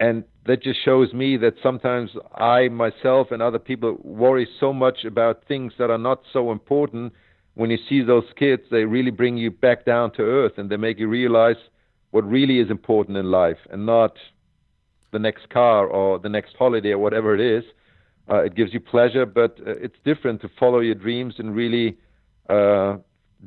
And 0.00 0.24
that 0.46 0.62
just 0.62 0.84
shows 0.84 1.12
me 1.12 1.36
that 1.36 1.54
sometimes 1.62 2.10
I 2.34 2.68
myself 2.68 3.30
and 3.30 3.40
other 3.40 3.58
people 3.58 3.98
worry 4.02 4.48
so 4.58 4.72
much 4.72 5.04
about 5.04 5.44
things 5.46 5.72
that 5.78 5.90
are 5.90 5.98
not 5.98 6.22
so 6.32 6.50
important 6.50 7.12
when 7.54 7.70
you 7.70 7.78
see 7.88 8.02
those 8.02 8.24
kids, 8.36 8.62
they 8.70 8.84
really 8.84 9.10
bring 9.10 9.36
you 9.36 9.50
back 9.50 9.84
down 9.84 10.12
to 10.12 10.22
earth 10.22 10.52
and 10.56 10.70
they 10.70 10.76
make 10.76 10.98
you 10.98 11.08
realize 11.08 11.56
what 12.10 12.24
really 12.24 12.58
is 12.58 12.70
important 12.70 13.16
in 13.16 13.30
life 13.30 13.58
and 13.70 13.84
not 13.84 14.16
the 15.12 15.18
next 15.18 15.48
car 15.50 15.86
or 15.86 16.18
the 16.18 16.28
next 16.28 16.56
holiday 16.58 16.90
or 16.90 16.98
whatever 16.98 17.34
it 17.34 17.40
is. 17.40 17.64
Uh, 18.30 18.42
it 18.44 18.54
gives 18.54 18.72
you 18.72 18.80
pleasure, 18.80 19.26
but 19.26 19.58
uh, 19.66 19.72
it's 19.72 19.96
different 20.04 20.40
to 20.40 20.48
follow 20.58 20.80
your 20.80 20.94
dreams 20.94 21.34
and 21.38 21.54
really 21.54 21.98
uh, 22.48 22.96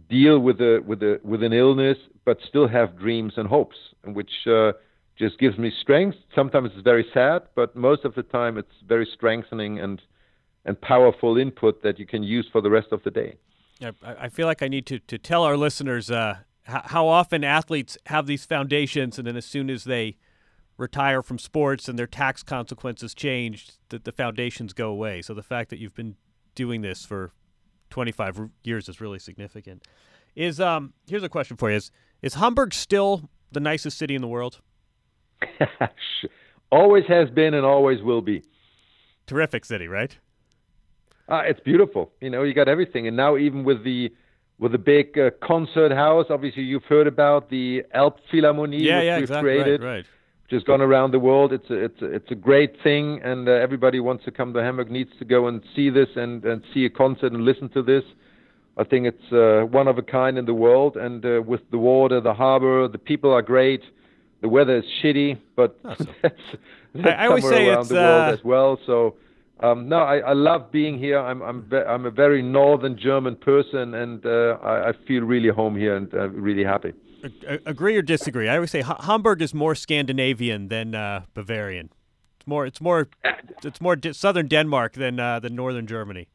deal 0.10 0.40
with 0.40 0.60
a 0.60 0.82
with 0.86 1.02
a 1.02 1.20
with 1.24 1.42
an 1.42 1.54
illness, 1.54 1.98
but 2.26 2.38
still 2.48 2.68
have 2.68 3.00
dreams 3.00 3.34
and 3.38 3.48
hopes, 3.48 3.78
which 4.04 4.32
uh, 4.46 4.74
just 5.18 5.40
gives 5.40 5.58
me 5.58 5.72
strength. 5.82 6.18
Sometimes 6.34 6.72
it's 6.74 6.84
very 6.84 7.06
sad, 7.14 7.44
but 7.56 7.76
most 7.76 8.06
of 8.06 8.16
the 8.16 8.24
time 8.24 8.58
it's 8.58 8.74
very 8.88 9.08
strengthening 9.14 9.80
and 9.80 10.02
and 10.68 10.80
powerful 10.82 11.38
input 11.38 11.84
that 11.84 12.00
you 12.00 12.08
can 12.08 12.24
use 12.24 12.48
for 12.52 12.60
the 12.60 12.72
rest 12.72 12.88
of 12.92 13.04
the 13.04 13.12
day. 13.12 13.38
I, 14.02 14.16
I 14.22 14.30
feel 14.30 14.48
like 14.48 14.64
I 14.64 14.68
need 14.68 14.88
to, 14.88 14.98
to 14.98 15.20
tell 15.20 15.44
our 15.44 15.56
listeners 15.56 16.10
uh, 16.10 16.38
how 16.64 17.08
often 17.08 17.44
athletes 17.44 18.00
have 18.08 18.26
these 18.26 18.46
foundations, 18.46 19.20
and 19.20 19.28
then 19.28 19.36
as 19.36 19.46
soon 19.46 19.70
as 19.70 19.84
they 19.84 20.18
retire 20.78 21.22
from 21.22 21.38
sports 21.38 21.88
and 21.88 22.00
their 22.00 22.08
tax 22.08 22.42
consequences 22.42 23.14
change, 23.14 23.70
that 23.90 24.06
the 24.06 24.12
foundations 24.12 24.74
go 24.74 24.90
away. 24.90 25.22
So 25.22 25.36
the 25.36 25.44
fact 25.44 25.70
that 25.70 25.80
you've 25.80 25.94
been 25.94 26.16
doing 26.56 26.82
this 26.82 27.06
for 27.06 27.32
25 27.92 28.50
years 28.64 28.90
is 28.90 29.00
really 29.00 29.20
significant. 29.20 29.84
Is 30.36 30.60
um 30.60 30.94
here's 31.08 31.24
a 31.24 31.30
question 31.30 31.56
for 31.56 31.70
you: 31.70 31.78
Is 31.78 31.92
is 32.22 32.34
Hamburg 32.34 32.74
still 32.74 33.30
the 33.52 33.60
nicest 33.60 33.98
city 33.98 34.16
in 34.16 34.22
the 34.22 34.28
world? 34.28 34.62
always 36.72 37.06
has 37.08 37.30
been 37.30 37.54
and 37.54 37.66
always 37.66 38.02
will 38.02 38.22
be. 38.22 38.44
Terrific 39.28 39.66
city, 39.66 39.88
right? 39.88 40.18
Uh, 41.28 41.42
it's 41.46 41.60
beautiful. 41.60 42.12
You 42.22 42.30
know, 42.30 42.44
you 42.44 42.54
got 42.54 42.68
everything, 42.68 43.08
and 43.08 43.18
now 43.18 43.38
even 43.38 43.64
with 43.64 43.84
the 43.84 44.12
with 44.60 44.72
the 44.72 44.78
big 44.78 45.18
uh, 45.18 45.32
concert 45.44 45.92
house, 45.92 46.28
obviously 46.30 46.64
you've 46.64 46.86
heard 46.86 47.08
about 47.08 47.50
the 47.50 47.84
Elbphilharmonie, 47.94 48.82
yeah, 48.82 48.98
which 48.98 49.06
yeah, 49.06 49.16
we've 49.16 49.24
exactly, 49.24 49.42
created, 49.42 49.84
right, 49.84 49.88
right. 49.88 50.06
which 50.44 50.52
has 50.52 50.64
gone 50.64 50.82
around 50.82 51.12
the 51.12 51.20
world. 51.20 51.52
It's 51.52 51.70
a, 51.70 51.74
it's 51.74 52.02
a, 52.02 52.06
it's 52.06 52.32
a 52.32 52.36
great 52.36 52.76
thing, 52.82 53.20
and 53.24 53.50
uh, 53.50 53.54
everybody 53.54 54.00
wants 54.00 54.24
to 54.26 54.32
come 54.32 54.54
to 54.54 54.62
Hamburg 54.62 54.92
needs 54.92 55.10
to 55.20 55.26
go 55.26 55.48
and 55.48 55.62
see 55.76 55.90
this 55.90 56.10
and 56.16 56.46
and 56.46 56.64
see 56.74 56.86
a 56.86 56.90
concert 56.90 57.34
and 57.34 57.44
listen 57.44 57.70
to 57.70 57.82
this. 57.82 58.04
I 58.78 58.84
think 58.84 59.08
it's 59.08 59.32
uh, 59.32 59.66
one 59.66 59.88
of 59.88 59.98
a 59.98 60.02
kind 60.02 60.38
in 60.38 60.46
the 60.46 60.54
world, 60.54 60.98
and 60.98 61.26
uh, 61.26 61.42
with 61.46 61.62
the 61.72 61.78
water, 61.78 62.22
the 62.22 62.34
harbor, 62.34 62.88
the 62.88 62.98
people 62.98 63.34
are 63.34 63.42
great. 63.42 63.82
The 64.46 64.50
weather 64.50 64.78
is 64.78 64.84
shitty, 65.02 65.40
but 65.56 65.80
that's, 65.84 66.06
that's 66.22 66.42
I- 67.04 67.26
always 67.26 67.44
say 67.44 67.68
around 67.68 67.80
it's, 67.80 67.90
the 67.90 67.96
world 67.96 68.30
uh, 68.30 68.34
as 68.34 68.44
well. 68.44 68.78
So 68.86 69.16
um, 69.60 69.90
no, 69.90 69.98
I, 69.98 70.18
I 70.20 70.34
love 70.34 70.72
being 70.72 71.00
here. 71.00 71.18
I'm 71.18 71.42
I'm 71.42 71.64
ve- 71.64 71.88
I'm 71.94 72.06
a 72.06 72.12
very 72.12 72.42
northern 72.44 72.96
German 72.96 73.36
person, 73.38 73.96
and 73.96 74.24
uh, 74.24 74.60
I, 74.62 74.90
I 74.90 74.92
feel 75.08 75.24
really 75.24 75.50
home 75.50 75.76
here 75.76 75.96
and 75.96 76.14
uh, 76.14 76.30
really 76.30 76.64
happy. 76.64 76.94
A- 77.48 77.60
agree 77.66 77.98
or 77.98 78.04
disagree? 78.04 78.48
I 78.48 78.56
always 78.56 78.70
say 78.70 78.82
Ha- 78.82 79.02
Hamburg 79.02 79.42
is 79.42 79.54
more 79.54 79.74
Scandinavian 79.74 80.68
than 80.68 80.94
uh, 80.94 81.22
Bavarian. 81.34 81.90
It's 82.38 82.46
more 82.48 82.68
it's 82.68 82.82
more 82.82 83.08
it's 83.64 83.82
more 83.82 83.96
di- 83.96 84.14
southern 84.14 84.48
Denmark 84.48 84.94
than 84.94 85.20
uh, 85.20 85.40
than 85.40 85.56
northern 85.56 85.88
Germany. 85.88 86.28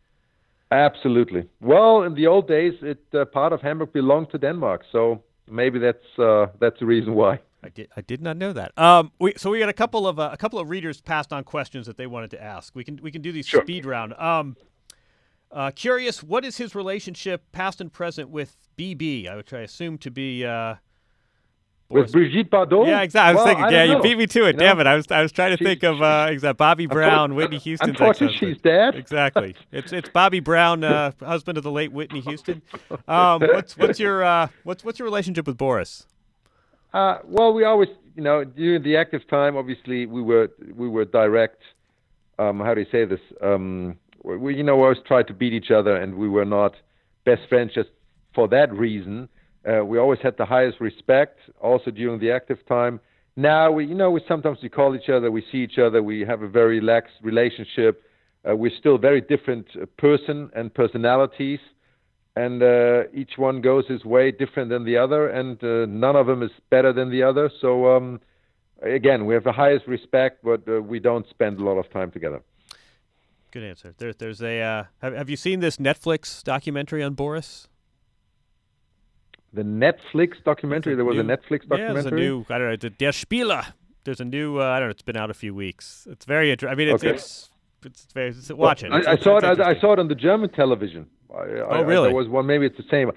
Absolutely. 0.73 1.45
Well, 1.61 2.03
in 2.07 2.15
the 2.15 2.27
old 2.27 2.49
days, 2.49 2.75
it 2.83 2.99
uh, 3.15 3.25
part 3.25 3.53
of 3.53 3.61
Hamburg 3.63 3.93
belonged 3.93 4.31
to 4.31 4.39
Denmark, 4.39 4.83
so 4.91 5.23
maybe 5.49 5.79
that's 5.79 6.19
uh, 6.19 6.47
that's 6.61 6.81
the 6.81 6.87
reason 6.87 7.15
why. 7.15 7.39
I 7.63 7.69
did 7.69 7.89
I 7.97 8.01
did 8.01 8.23
not 8.23 8.37
know 8.37 8.53
that. 8.53 8.77
Um, 8.79 9.13
we 9.19 9.35
so 9.37 9.51
we 9.51 9.59
got 9.59 9.69
a 9.69 9.73
couple 9.75 10.07
of 10.07 10.19
uh, 10.19 10.31
a 10.33 10.37
couple 10.37 10.59
of 10.59 10.71
readers 10.71 11.01
passed 11.01 11.33
on 11.33 11.45
questions 11.45 11.87
that 11.87 11.97
they 11.97 12.07
wanted 12.07 12.31
to 12.33 12.43
ask. 12.43 12.75
We 12.75 12.85
can 12.85 12.99
we 13.03 13.11
can 13.11 13.23
do 13.23 13.33
these 13.33 13.47
Sure. 13.47 13.63
speed 13.63 13.85
round. 13.87 14.15
Um, 14.15 14.57
uh, 15.53 15.71
curious, 15.73 16.23
what 16.23 16.45
is 16.45 16.57
his 16.59 16.75
relationship, 16.77 17.43
past 17.53 17.81
and 17.81 17.93
present, 17.93 18.31
with 18.31 18.57
BB? 18.79 19.29
I 19.29 19.37
which 19.37 19.53
I 19.53 19.61
assume 19.61 19.99
to 19.99 20.11
be. 20.11 20.45
Uh, 20.45 20.77
With 21.89 22.13
Brigitte 22.13 22.49
Bardot? 22.51 22.87
yeah, 22.87 23.03
exactly. 23.03 23.29
I 23.31 23.33
was 23.33 23.37
Well, 23.39 23.47
thinking. 23.47 23.65
I 23.65 23.71
yeah, 23.71 23.83
you 23.83 23.95
know. 23.95 24.01
beat 24.01 24.17
me 24.17 24.27
to 24.29 24.45
it. 24.45 24.47
You 24.47 24.53
know? 24.53 24.59
Damn 24.61 24.81
it! 24.81 24.87
I 24.87 24.95
was 24.95 25.07
I 25.11 25.23
was 25.23 25.33
trying 25.33 25.51
to 25.51 25.57
She's- 25.57 25.69
think 25.69 25.83
of 25.83 26.01
uh, 26.01 26.29
exact 26.31 26.57
Bobby 26.57 26.87
Brown, 26.87 27.35
Whitney 27.35 27.59
Houston's 27.59 27.91
Unfortunately, 27.91 28.37
she's 28.39 28.59
dead. 28.63 28.95
Exactly. 28.95 29.57
It's 29.73 29.93
it's 29.93 30.09
Bobby 30.09 30.39
Brown, 30.39 30.85
uh, 30.85 31.11
husband 31.21 31.59
of 31.59 31.65
the 31.65 31.73
late 31.73 31.91
Whitney 31.93 32.21
Houston. 32.21 32.63
Um, 33.09 33.41
what's 33.41 33.77
what's 33.77 33.99
your 33.99 34.23
uh, 34.23 34.49
what's 34.63 34.85
what's 34.85 34.99
your 35.01 35.07
relationship 35.07 35.47
with 35.49 35.57
Boris? 35.59 36.07
Uh, 36.93 37.19
well, 37.25 37.53
we 37.53 37.65
always, 37.65 37.89
you 38.17 38.23
know, 38.23 38.45
during 38.45 38.83
the 38.83 38.97
active 38.97 39.27
time, 39.29 39.57
obviously, 39.57 40.07
we 40.07 40.23
were 40.23 40.51
we 40.75 40.89
were 40.89 41.05
direct. 41.05 41.63
Um, 42.39 42.61
how 42.61 42.75
do 42.75 42.81
you 42.81 42.87
say 42.91 43.05
this? 43.05 43.21
Um, 43.43 43.97
we, 44.25 44.57
you 44.57 44.63
know, 44.63 44.77
we 44.77 44.83
always 44.83 44.99
tried 45.07 45.27
to 45.29 45.35
beat 45.35 45.53
each 45.53 45.71
other, 45.71 45.97
and 45.97 46.17
we 46.17 46.29
were 46.29 46.45
not 46.45 46.75
best 47.25 47.43
friends 47.49 47.73
just 47.75 47.91
for 48.35 48.49
that 48.49 48.73
reason. 48.73 49.29
Uh, 49.69 49.85
we 49.85 49.99
always 49.99 50.21
had 50.23 50.37
the 50.39 50.45
highest 50.45 50.81
respect, 50.81 51.39
also 51.61 51.91
during 51.91 52.19
the 52.19 52.31
active 52.31 52.59
time. 52.67 52.99
Now, 53.37 53.71
we, 53.71 53.87
you 53.87 53.95
know, 53.95 54.11
we 54.11 54.23
sometimes 54.27 54.59
we 54.63 54.69
call 54.69 54.97
each 54.97 55.09
other, 55.09 55.31
we 55.31 55.45
see 55.53 55.59
each 55.59 55.79
other, 55.79 56.03
we 56.03 56.21
have 56.21 56.43
a 56.43 56.49
very 56.49 56.81
relaxed 56.81 57.15
relationship. 57.23 58.03
Uh, 58.49 58.57
we're 58.57 58.73
still 58.79 58.97
very 58.99 59.21
different 59.21 59.67
uh, 59.81 59.85
person 59.99 60.51
and 60.57 60.73
personalities 60.73 61.61
and 62.37 62.63
uh, 62.63 63.03
each 63.13 63.33
one 63.37 63.61
goes 63.61 63.87
his 63.89 64.05
way 64.05 64.31
different 64.31 64.71
than 64.71 64.85
the 64.85 64.97
other, 64.97 65.29
and 65.29 65.63
uh, 65.65 65.87
none 65.87 66.17
of 66.17 66.27
them 66.27 66.43
is 66.43 66.51
better 66.71 66.93
than 66.93 67.11
the 67.11 67.23
other. 67.23 67.51
So 67.61 67.95
um, 67.97 68.21
again, 68.83 69.27
we 69.27 69.35
have 69.35 69.45
the 69.45 69.53
highest 69.53 69.87
respect, 69.87 70.43
but 70.45 70.63
uh, 70.69 70.81
we 70.81 71.01
don't 71.01 71.29
spend 71.29 71.59
a 71.61 71.65
lot 71.65 71.79
of 71.79 71.91
time 71.93 72.11
together. 72.11 72.43
Good 73.51 73.65
answer. 73.65 73.95
There, 73.99 74.13
there's 74.13 74.41
a. 74.43 74.61
Uh, 74.61 74.85
have, 75.03 75.15
have 75.15 75.29
you 75.31 75.37
seen 75.37 75.59
this 75.61 75.79
Netflix 75.79 76.43
documentary 76.45 77.03
on 77.03 77.15
Boris? 77.15 77.67
The 79.53 79.63
Netflix 79.63 80.43
documentary. 80.45 80.95
There 80.95 81.05
was 81.05 81.17
New- 81.17 81.23
a 81.23 81.25
Netflix 81.37 81.63
documentary. 81.69 81.87
Yeah, 81.89 81.93
there's 81.95 82.07
a 82.07 82.11
new. 82.13 82.45
I 82.49 82.59
don't 82.59 82.69
know. 82.85 82.89
Der 82.91 83.11
Spieler. 83.13 83.73
There's 84.05 84.21
a 84.21 84.25
new. 84.25 84.61
Uh, 84.61 84.65
I 84.65 84.79
don't 84.79 84.87
know. 84.89 84.93
It's 84.93 85.03
been 85.03 85.17
out 85.17 85.31
a 85.31 85.35
few 85.35 85.53
weeks. 85.55 86.07
It's 86.09 86.25
very 86.25 86.53
interesting. 86.53 86.73
I 86.73 86.77
mean, 86.77 86.95
it's 86.95 87.03
Okay. 87.05 87.15
it's 87.17 87.51
it's 87.85 88.07
very. 88.15 88.29
It's, 88.29 88.53
watch 88.53 88.85
it. 88.85 88.93
I, 88.93 88.99
It's- 89.01 89.09
I 89.09 89.13
it's- 89.15 89.25
saw 89.25 89.39
it. 89.39 89.45
I, 89.45 89.71
I 89.71 89.81
saw 89.81 89.93
it 89.95 89.99
on 89.99 90.07
the 90.07 90.15
German 90.15 90.51
television. 90.51 91.07
I, 91.35 91.39
I, 91.39 91.79
Oh, 91.79 91.83
really? 91.83 92.09
there 92.09 92.17
was 92.17 92.29
one. 92.29 92.47
Maybe 92.47 92.67
it's 92.67 92.77
the 92.77 92.85
same. 92.91 93.11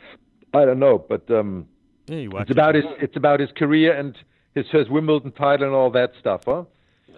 I 0.53 0.65
don't 0.65 0.79
know, 0.79 1.03
but 1.07 1.29
um, 1.31 1.67
Yeah, 2.07 2.27
it's 2.33 2.51
about 2.51 2.75
his. 2.75 2.85
It's 2.99 3.15
about 3.17 3.39
his 3.39 3.49
career 3.57 3.93
and 3.97 4.15
his, 4.55 4.65
first 4.71 4.91
Wimbledon 4.91 5.31
title 5.31 5.65
and 5.67 5.75
all 5.75 5.89
that 5.91 6.11
stuff, 6.19 6.43
huh? 6.45 6.63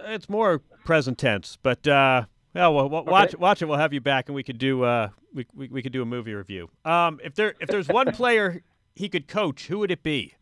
It's 0.07 0.29
more 0.29 0.59
present 0.85 1.17
tense. 1.17 1.57
But 1.61 1.85
uh, 1.87 2.25
yeah, 2.53 2.67
well, 2.69 2.87
wa- 2.89 3.01
watch 3.01 3.35
watch 3.37 3.61
it. 3.61 3.65
We'll 3.65 3.77
have 3.77 3.93
you 3.93 4.01
back, 4.01 4.29
and 4.29 4.35
we 4.35 4.43
could 4.43 4.57
do 4.57 4.83
uh, 4.83 5.09
we, 5.33 5.45
we 5.53 5.67
we 5.67 5.81
could 5.81 5.91
do 5.91 6.01
a 6.01 6.05
movie 6.05 6.33
review. 6.33 6.69
Um, 6.85 7.19
if 7.23 7.35
there 7.35 7.53
if 7.59 7.67
there's 7.69 7.87
one 7.89 8.11
player 8.13 8.63
he 8.95 9.09
could 9.09 9.27
coach, 9.27 9.67
who 9.67 9.79
would 9.79 9.91
it 9.91 10.03
be? 10.03 10.33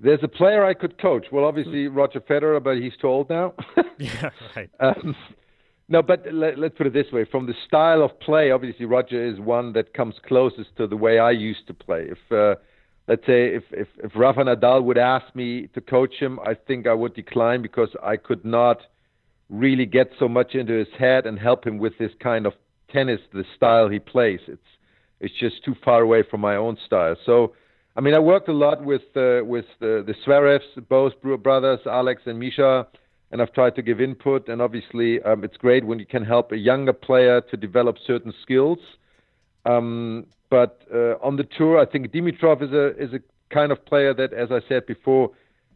There's 0.00 0.20
a 0.22 0.28
player 0.28 0.64
I 0.64 0.74
could 0.74 1.00
coach. 1.00 1.26
Well, 1.32 1.44
obviously 1.44 1.88
Roger 1.88 2.20
Federer, 2.20 2.62
but 2.62 2.76
he's 2.76 2.92
too 3.00 3.06
old 3.08 3.30
now. 3.30 3.54
yeah, 3.98 4.30
right. 4.54 4.70
um, 4.80 5.16
no, 5.88 6.02
but 6.02 6.24
let, 6.32 6.58
us 6.58 6.72
put 6.76 6.86
it 6.86 6.92
this 6.92 7.12
way: 7.12 7.26
from 7.30 7.46
the 7.46 7.54
style 7.66 8.02
of 8.02 8.18
play, 8.20 8.50
obviously 8.50 8.86
Roger 8.86 9.24
is 9.26 9.38
one 9.38 9.72
that 9.74 9.92
comes 9.94 10.14
closest 10.26 10.76
to 10.76 10.86
the 10.86 10.96
way 10.96 11.18
I 11.18 11.30
used 11.30 11.66
to 11.66 11.74
play. 11.74 12.08
If 12.10 12.32
uh, 12.32 12.60
let's 13.06 13.26
say 13.26 13.54
if, 13.54 13.64
if 13.70 13.88
if 14.02 14.12
Rafa 14.16 14.40
Nadal 14.40 14.82
would 14.84 14.98
ask 14.98 15.34
me 15.34 15.68
to 15.74 15.80
coach 15.80 16.14
him, 16.18 16.40
I 16.40 16.54
think 16.54 16.86
I 16.86 16.94
would 16.94 17.14
decline 17.14 17.62
because 17.62 17.90
I 18.02 18.16
could 18.16 18.44
not 18.44 18.80
really 19.50 19.86
get 19.86 20.10
so 20.18 20.28
much 20.28 20.54
into 20.54 20.72
his 20.72 20.88
head 20.98 21.26
and 21.26 21.38
help 21.38 21.66
him 21.66 21.78
with 21.78 21.96
this 21.98 22.12
kind 22.20 22.46
of 22.46 22.54
tennis, 22.90 23.20
the 23.32 23.44
style 23.56 23.88
he 23.88 23.98
plays. 23.98 24.40
It's 24.48 24.62
it's 25.20 25.34
just 25.38 25.64
too 25.64 25.74
far 25.84 26.02
away 26.02 26.22
from 26.28 26.40
my 26.40 26.56
own 26.56 26.76
style. 26.84 27.16
So, 27.24 27.54
I 27.96 28.00
mean, 28.00 28.14
I 28.14 28.18
worked 28.18 28.48
a 28.48 28.52
lot 28.52 28.84
with 28.84 29.02
uh, 29.16 29.44
with 29.44 29.66
the, 29.80 30.04
the 30.06 30.14
Zverevs, 30.26 30.88
both 30.88 31.12
brothers, 31.42 31.80
Alex 31.86 32.22
and 32.26 32.38
Misha, 32.38 32.86
and 33.34 33.42
I've 33.42 33.52
tried 33.52 33.74
to 33.74 33.82
give 33.82 34.00
input. 34.00 34.48
And 34.48 34.62
obviously, 34.62 35.20
um, 35.22 35.42
it's 35.42 35.56
great 35.56 35.84
when 35.84 35.98
you 35.98 36.06
can 36.06 36.24
help 36.24 36.52
a 36.52 36.56
younger 36.56 36.92
player 36.92 37.40
to 37.40 37.56
develop 37.56 37.96
certain 38.06 38.32
skills. 38.40 38.78
Um, 39.66 40.26
but 40.50 40.82
uh, 40.94 41.16
on 41.20 41.34
the 41.34 41.42
tour, 41.42 41.76
I 41.80 41.84
think 41.84 42.12
Dimitrov 42.12 42.62
is 42.62 42.72
a 42.72 42.96
is 42.96 43.12
a 43.12 43.18
kind 43.52 43.72
of 43.72 43.84
player 43.86 44.14
that, 44.14 44.32
as 44.32 44.52
I 44.52 44.60
said 44.68 44.86
before, 44.86 45.32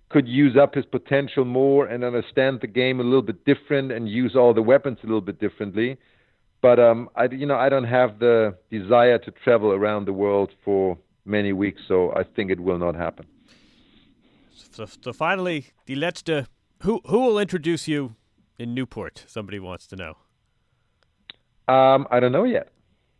could 0.08 0.28
use 0.28 0.56
up 0.56 0.76
his 0.76 0.84
potential 0.86 1.44
more 1.44 1.84
and 1.86 2.04
understand 2.04 2.60
the 2.60 2.68
game 2.68 3.00
a 3.00 3.02
little 3.02 3.22
bit 3.22 3.44
different 3.44 3.90
and 3.90 4.08
use 4.08 4.36
all 4.36 4.54
the 4.54 4.62
weapons 4.62 4.98
a 5.02 5.06
little 5.06 5.20
bit 5.20 5.40
differently. 5.40 5.98
But 6.62 6.78
um, 6.78 7.10
I, 7.16 7.24
you 7.24 7.46
know, 7.46 7.56
I 7.56 7.68
don't 7.68 7.90
have 8.00 8.20
the 8.20 8.56
desire 8.70 9.18
to 9.18 9.32
travel 9.32 9.72
around 9.72 10.04
the 10.04 10.12
world 10.12 10.50
for 10.64 10.96
many 11.24 11.52
weeks, 11.52 11.80
so 11.88 12.12
I 12.14 12.22
think 12.22 12.52
it 12.52 12.60
will 12.60 12.78
not 12.78 12.94
happen. 12.94 13.26
So, 14.54 14.86
so 14.86 15.12
finally, 15.12 15.66
the 15.86 15.96
letzte. 15.96 16.46
Who 16.82 17.00
who 17.06 17.20
will 17.20 17.38
introduce 17.38 17.88
you 17.88 18.14
in 18.58 18.74
Newport? 18.74 19.24
Somebody 19.26 19.58
wants 19.58 19.86
to 19.88 19.96
know. 19.96 20.16
Um, 21.66 22.06
I 22.10 22.20
don't 22.20 22.32
know 22.32 22.44
yet. 22.44 22.68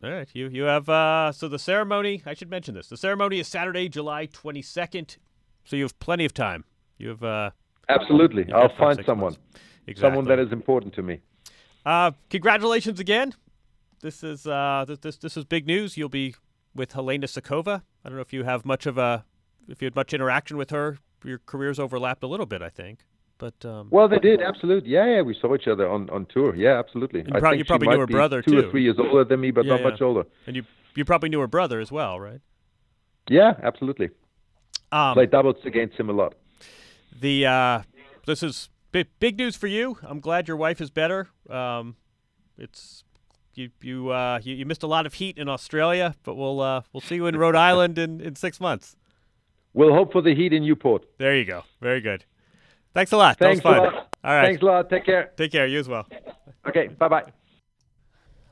All 0.03 0.11
right, 0.11 0.29
you 0.33 0.49
you 0.49 0.62
have 0.62 0.88
uh, 0.88 1.33
so 1.33 1.49
the 1.49 1.59
ceremony. 1.59 2.23
I 2.25 2.35
should 2.35 2.51
mention 2.51 2.75
this. 2.75 2.88
The 2.88 2.97
ceremony 2.97 3.40
is 3.40 3.49
Saturday, 3.49 3.88
July 3.88 4.27
twenty 4.27 4.62
second. 4.62 5.16
So 5.64 5.75
you 5.75 5.83
have 5.83 5.99
plenty 5.99 6.25
of 6.25 6.33
time. 6.33 6.64
You 6.99 7.09
have 7.09 7.25
uh, 7.25 7.51
absolutely. 7.88 8.51
I'll 8.53 8.75
find 8.77 9.05
someone, 9.05 9.37
exactly. 9.87 10.01
someone 10.01 10.25
that 10.27 10.38
is 10.38 10.53
important 10.53 10.94
to 10.94 11.03
me. 11.03 11.21
Uh, 11.85 12.12
congratulations 12.31 13.01
again. 13.01 13.35
This 14.01 14.23
is 14.23 14.47
uh, 14.47 14.85
this, 14.87 15.01
this 15.01 15.16
this 15.16 15.37
is 15.37 15.44
big 15.44 15.66
news. 15.66 15.97
You'll 15.97 16.09
be 16.09 16.37
with 16.77 16.92
Helena 16.92 17.27
Suková. 17.27 17.83
I 18.05 18.09
don't 18.09 18.14
know 18.14 18.23
if 18.23 18.33
you 18.33 18.44
have 18.44 18.64
much 18.64 18.87
of 18.87 18.99
a 18.99 19.25
if 19.66 19.83
you 19.83 19.87
had 19.87 19.97
much 19.97 20.14
interaction 20.14 20.57
with 20.57 20.71
her. 20.71 20.99
Your 21.25 21.40
careers 21.44 21.81
overlapped 21.81 22.23
a 22.23 22.29
little 22.29 22.47
bit, 22.47 22.62
I 22.62 22.68
think. 22.68 23.01
But 23.38 23.64
um, 23.64 23.88
well, 23.90 24.09
they 24.09 24.18
did 24.18 24.42
absolutely. 24.42 24.90
Yeah, 24.90 25.07
yeah, 25.07 25.22
we 25.22 25.35
saw 25.40 25.55
each 25.55 25.68
other 25.68 25.88
on, 25.88 26.11
on 26.11 26.27
tour. 26.27 26.55
Yeah, 26.57 26.79
absolutely. 26.79 27.24
I 27.33 27.38
pro- 27.38 27.53
you 27.53 27.64
probably 27.64 27.88
knew 27.88 28.01
her 28.01 28.07
brother 28.07 28.42
two 28.42 28.51
too. 28.51 28.66
or 28.66 28.70
three 28.70 28.83
years 28.83 28.96
older 28.98 29.24
than 29.24 29.40
me, 29.40 29.53
but 29.53 29.64
yeah, 29.64 29.74
not 29.74 29.81
yeah. 29.81 29.90
much 29.90 30.03
older. 30.03 30.24
And 30.46 30.57
you 30.57 30.64
you 30.96 31.05
probably 31.05 31.29
knew 31.29 31.40
her 31.40 31.46
brother 31.46 31.79
as 31.79 31.92
well, 31.92 32.18
right? 32.18 32.40
Yeah, 33.29 33.55
absolutely. 33.62 34.11
Um, 34.90 35.14
Played 35.14 35.31
doubles 35.31 35.57
against 35.64 35.96
him 35.98 36.11
a 36.11 36.12
lot. 36.12 36.35
The 37.20 37.46
uh, 37.46 37.83
this 38.27 38.42
is 38.42 38.68
big, 38.92 39.09
big 39.20 39.38
news 39.38 39.55
for 39.57 39.66
you. 39.66 39.98
I'm 40.03 40.20
glad 40.20 40.48
your 40.48 40.57
wife 40.57 40.81
is 40.81 40.90
better. 40.90 41.29
Um, 41.48 41.96
it's 42.57 43.05
you 43.55 43.70
you, 43.83 44.11
uh, 44.11 44.40
you 44.42 44.55
you 44.55 44.66
missed 44.66 44.83
a 44.83 44.87
lot 44.87 45.07
of 45.07 45.14
heat 45.14 45.38
in 45.38 45.48
Australia, 45.48 46.14
but 46.24 46.35
we'll 46.35 46.61
uh, 46.61 46.83
we'll 46.92 47.01
see 47.01 47.16
you 47.16 47.27
in 47.27 47.37
Rhode 47.37 47.57
Island 47.70 47.98
in, 47.98 48.20
in 48.20 48.35
six 48.35 48.61
months. 48.61 48.96
We'll 49.74 49.94
hope 49.94 50.12
for 50.12 50.22
the 50.22 50.35
heat 50.35 50.53
in 50.53 50.62
Newport. 50.62 51.05
There 51.18 51.37
you 51.37 51.44
go. 51.44 51.62
Very 51.81 52.01
good. 52.01 52.24
Thanks 52.98 53.12
a 53.12 53.16
lot. 53.16 53.38
Thanks 53.38 53.62
that 53.62 53.68
was 53.68 53.78
a 53.78 53.80
fun. 53.80 53.94
lot. 53.94 54.16
All 54.24 54.34
right. 54.34 54.46
Thanks 54.46 54.61
a 54.61 54.64
lot. 54.64 54.90
Take 54.90 55.04
care. 55.04 55.30
Take 55.37 55.52
care. 55.52 55.68
You 55.68 55.78
as 55.78 55.88
well. 55.88 56.04
Okay. 56.66 56.88
Bye 56.88 57.06
bye. 57.06 57.32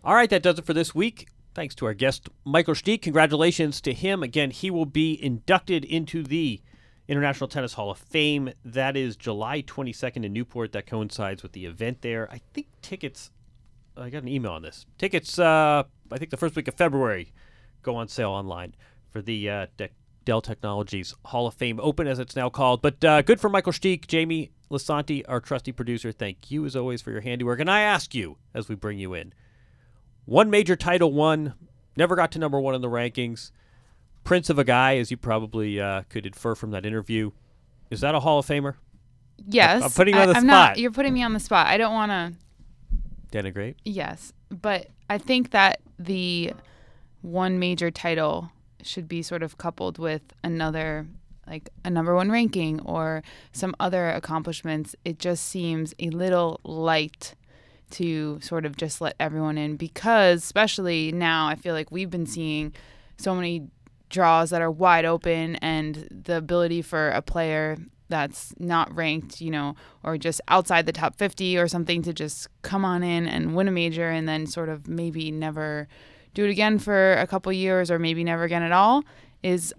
All 0.05 0.15
right, 0.15 0.31
that 0.31 0.41
does 0.45 0.61
it 0.61 0.65
for 0.65 0.73
this 0.73 0.95
week. 0.95 1.27
Thanks 1.53 1.75
to 1.75 1.87
our 1.87 1.95
guest, 1.95 2.29
Michael 2.45 2.75
Stich. 2.75 3.03
Congratulations 3.03 3.81
to 3.81 3.93
him. 3.93 4.23
Again, 4.23 4.53
he 4.53 4.71
will 4.71 4.87
be 4.87 5.21
inducted 5.21 5.85
into 5.85 6.23
the 6.23 6.61
International 7.09 7.49
Tennis 7.49 7.73
Hall 7.73 7.91
of 7.91 7.99
Fame. 7.99 8.51
That 8.65 8.97
is 8.97 9.17
July 9.17 9.63
22nd 9.63 10.25
in 10.25 10.33
Newport. 10.33 10.71
That 10.71 10.87
coincides 10.87 11.43
with 11.43 11.51
the 11.51 11.67
event 11.67 12.03
there. 12.03 12.31
I 12.31 12.41
think 12.55 12.69
tickets, 12.83 13.33
I 13.97 14.11
got 14.11 14.23
an 14.23 14.29
email 14.29 14.53
on 14.53 14.63
this. 14.63 14.87
Tickets, 14.97 15.41
uh, 15.41 15.83
I 16.13 16.19
think 16.19 16.31
the 16.31 16.37
first 16.37 16.55
week 16.55 16.69
of 16.69 16.75
February, 16.75 17.33
go 17.83 17.97
on 17.97 18.07
sale 18.07 18.31
online 18.31 18.77
for 19.11 19.21
the 19.21 19.51
uh, 19.51 19.67
De- 19.77 19.89
Dell 20.27 20.43
Technologies 20.43 21.15
Hall 21.25 21.47
of 21.47 21.55
Fame 21.55 21.81
Open, 21.81 22.07
as 22.07 22.19
it's 22.19 22.37
now 22.37 22.51
called. 22.51 22.83
But 22.83 23.03
uh, 23.03 23.23
good 23.23 23.41
for 23.41 23.49
Michael 23.49 23.73
Stich, 23.73 24.07
Jamie 24.07 24.51
Lisanti, 24.71 25.23
our 25.27 25.41
trusty 25.41 25.73
producer. 25.73 26.13
Thank 26.13 26.51
you, 26.51 26.67
as 26.67 26.77
always, 26.77 27.01
for 27.01 27.13
your 27.13 27.23
handiwork. 27.23 27.61
And 27.61 27.71
I 27.71 27.81
ask 27.81 28.15
you, 28.15 28.37
as 28.53 28.69
we 28.69 28.75
bring 28.75 28.99
you 28.99 29.15
in, 29.15 29.33
one 30.27 30.51
major 30.51 30.77
title 30.77 31.13
won, 31.13 31.55
never 31.97 32.17
got 32.17 32.33
to 32.33 32.39
number 32.39 32.61
one 32.61 32.75
in 32.75 32.83
the 32.83 32.89
rankings. 32.89 33.53
Prince 34.25 34.51
of 34.51 34.59
a 34.59 34.65
guy, 34.65 34.99
as 34.99 35.11
you 35.11 35.17
probably 35.17 35.81
uh, 35.81 36.03
could 36.11 36.27
infer 36.27 36.55
from 36.55 36.73
that 36.73 36.85
interview. 36.85 37.31
Is 37.91 38.01
that 38.01 38.15
a 38.17 38.21
Hall 38.21 38.41
of 38.41 38.47
Famer? 38.47 38.75
Yes. 39.47 39.83
I'm 39.83 39.91
putting 39.91 40.15
you 40.15 40.21
on 40.21 40.27
the 40.27 40.35
I, 40.35 40.41
spot. 40.41 40.47
Not, 40.47 40.79
you're 40.79 40.91
putting 40.91 41.15
me 41.15 41.23
on 41.23 41.33
the 41.33 41.41
spot. 41.41 41.69
I 41.69 41.79
don't 41.79 41.95
want 41.95 42.11
to. 42.11 42.33
Denigrate? 43.31 43.77
Yes. 43.85 44.33
But 44.51 44.89
I 45.09 45.19
think 45.19 45.53
that 45.53 45.81
the 46.01 46.53
one 47.23 47.61
major 47.61 47.93
title 47.93 48.51
should 48.87 49.09
be 49.09 49.23
sort 49.23 49.43
of 49.43 49.59
coupled 49.59 49.99
with 49.99 50.23
another 50.43 51.07
like 51.47 51.69
a 51.85 51.91
number 51.91 52.15
one 52.15 52.31
ranking 52.31 52.81
or 52.81 53.23
some 53.53 53.75
other 53.79 54.09
accomplishments. 54.11 54.97
It 55.05 55.21
just 55.21 55.45
seems 55.47 55.95
a 56.01 56.11
little 56.11 56.61
light 56.65 57.35
to 57.91 58.41
sort 58.41 58.67
of 58.67 58.77
just 58.77 59.01
let 59.01 59.15
everyone 59.21 59.57
in 59.57 59.77
because 59.77 60.43
especially 60.43 61.13
now 61.13 61.47
i 61.47 61.55
feel 61.55 61.73
like 61.73 61.89
we've 61.93 62.11
been 62.11 62.27
seeing 62.27 62.75
so 63.17 63.33
many 63.33 63.63
draws 64.09 64.51
that 64.51 64.61
are 64.61 64.71
wide 64.71 65.05
open 65.05 65.57
and 65.57 66.09
the 66.11 66.37
ability 66.37 66.83
for 66.83 67.11
a 67.11 67.23
player 67.23 67.77
that's 68.09 68.55
not 68.59 68.95
ranked, 68.95 69.41
you 69.41 69.51
know, 69.51 69.75
or 70.05 70.17
just 70.17 70.41
outside 70.49 70.87
the 70.87 70.93
top 70.93 71.17
50 71.17 71.59
or 71.59 71.67
something 71.69 72.03
to 72.03 72.13
just 72.13 72.49
come 72.63 72.85
on 72.85 73.03
in 73.03 73.27
and 73.27 73.57
win 73.57 73.69
a 73.69 73.73
major 73.73 74.09
and 74.09 74.29
then 74.29 74.47
sort 74.47 74.69
of 74.69 74.87
maybe 74.87 75.31
never 75.31 75.89
do 76.37 76.45
it 76.45 76.51
again 76.51 76.79
for 76.79 77.15
a 77.15 77.27
couple 77.27 77.51
years 77.53 77.91
or 77.91 77.99
maybe 77.99 78.23
never 78.23 78.45
again 78.45 78.63
at 78.63 78.71
all 78.71 79.03
is 79.43 79.75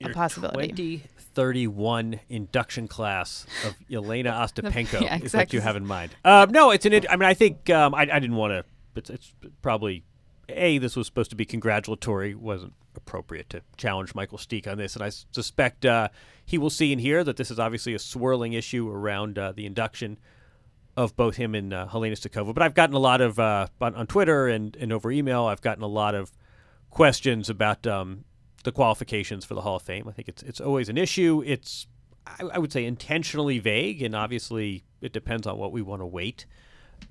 Your 0.00 0.10
a 0.10 0.14
possibility. 0.14 0.98
2031 0.98 2.20
induction 2.28 2.88
class 2.88 3.46
of 3.64 3.76
Elena 3.92 4.32
Ostapenko 4.32 5.00
Yeah, 5.00 5.18
is 5.22 5.32
what 5.32 5.52
you 5.52 5.60
have 5.60 5.76
in 5.76 5.86
mind. 5.86 6.10
Um, 6.24 6.50
no, 6.50 6.70
it's 6.72 6.84
an. 6.84 6.94
I 7.08 7.16
mean, 7.16 7.28
I 7.28 7.34
think 7.34 7.70
um, 7.70 7.94
I, 7.94 8.02
I 8.02 8.18
didn't 8.18 8.36
want 8.36 8.52
to. 8.52 8.64
It's, 8.96 9.08
it's 9.08 9.34
probably 9.62 10.02
a. 10.48 10.78
This 10.78 10.96
was 10.96 11.06
supposed 11.06 11.30
to 11.30 11.36
be 11.36 11.44
congratulatory. 11.44 12.34
wasn't 12.34 12.72
appropriate 12.96 13.48
to 13.50 13.62
challenge 13.76 14.14
Michael 14.14 14.38
Stich 14.38 14.66
on 14.66 14.76
this, 14.76 14.96
and 14.96 15.04
I 15.04 15.10
suspect 15.10 15.86
uh, 15.86 16.08
he 16.44 16.58
will 16.58 16.70
see 16.70 16.92
and 16.92 17.00
hear 17.00 17.22
that 17.22 17.36
this 17.36 17.52
is 17.52 17.60
obviously 17.60 17.94
a 17.94 18.00
swirling 18.00 18.52
issue 18.52 18.90
around 18.90 19.38
uh, 19.38 19.52
the 19.52 19.64
induction 19.64 20.18
of 20.96 21.16
both 21.16 21.36
him 21.36 21.54
and 21.54 21.72
uh, 21.72 21.86
Helena 21.86 22.16
Suková. 22.16 22.52
But 22.52 22.62
I've 22.62 22.74
gotten 22.74 22.94
a 22.94 23.00
lot 23.00 23.20
of 23.20 23.38
uh, 23.38 23.68
on, 23.80 23.94
on 23.94 24.06
Twitter 24.06 24.48
and, 24.48 24.76
and 24.76 24.92
over 24.92 25.10
email. 25.10 25.44
I've 25.44 25.60
gotten 25.60 25.82
a 25.82 25.88
lot 25.88 26.14
of 26.14 26.32
questions 26.90 27.48
about 27.48 27.86
um, 27.86 28.24
the 28.64 28.72
qualifications 28.72 29.44
for 29.44 29.54
the 29.54 29.60
Hall 29.62 29.76
of 29.76 29.82
Fame. 29.82 30.08
I 30.08 30.12
think 30.12 30.28
it's 30.28 30.42
it's 30.42 30.60
always 30.60 30.88
an 30.88 30.98
issue. 30.98 31.42
It's 31.46 31.86
I, 32.26 32.44
I 32.54 32.58
would 32.58 32.72
say 32.72 32.84
intentionally 32.84 33.58
vague, 33.58 34.02
and 34.02 34.14
obviously 34.14 34.84
it 35.00 35.12
depends 35.12 35.46
on 35.46 35.56
what 35.58 35.72
we 35.72 35.82
want 35.82 36.02
to 36.02 36.06
weight. 36.06 36.46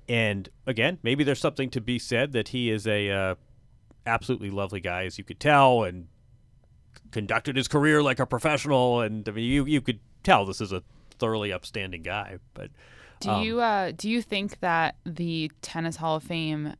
And 0.08 0.48
again, 0.66 0.98
maybe 1.02 1.24
there's 1.24 1.40
something 1.40 1.70
to 1.70 1.80
be 1.80 1.98
said 1.98 2.32
that 2.32 2.48
he 2.48 2.70
is 2.70 2.86
a 2.86 3.10
uh, 3.10 3.34
absolutely 4.06 4.50
lovely 4.50 4.80
guy, 4.80 5.04
as 5.04 5.18
you 5.18 5.24
could 5.24 5.40
tell, 5.40 5.82
and 5.82 6.06
conducted 7.10 7.56
his 7.56 7.66
career 7.66 8.02
like 8.02 8.20
a 8.20 8.26
professional. 8.26 9.00
And 9.00 9.28
I 9.28 9.32
mean, 9.32 9.44
you 9.44 9.64
you 9.64 9.80
could 9.80 10.00
tell 10.22 10.46
this 10.46 10.60
is 10.60 10.72
a 10.72 10.82
thoroughly 11.18 11.52
upstanding 11.52 12.02
guy. 12.02 12.38
But 12.54 12.70
Do 13.20 13.30
um, 13.30 13.42
you 13.42 13.60
uh, 13.60 13.92
do 13.96 14.08
you 14.10 14.22
think 14.22 14.60
that 14.60 14.96
the 15.04 15.50
tennis 15.62 15.96
Hall 15.96 16.16
of 16.16 16.22
Fame 16.22 16.74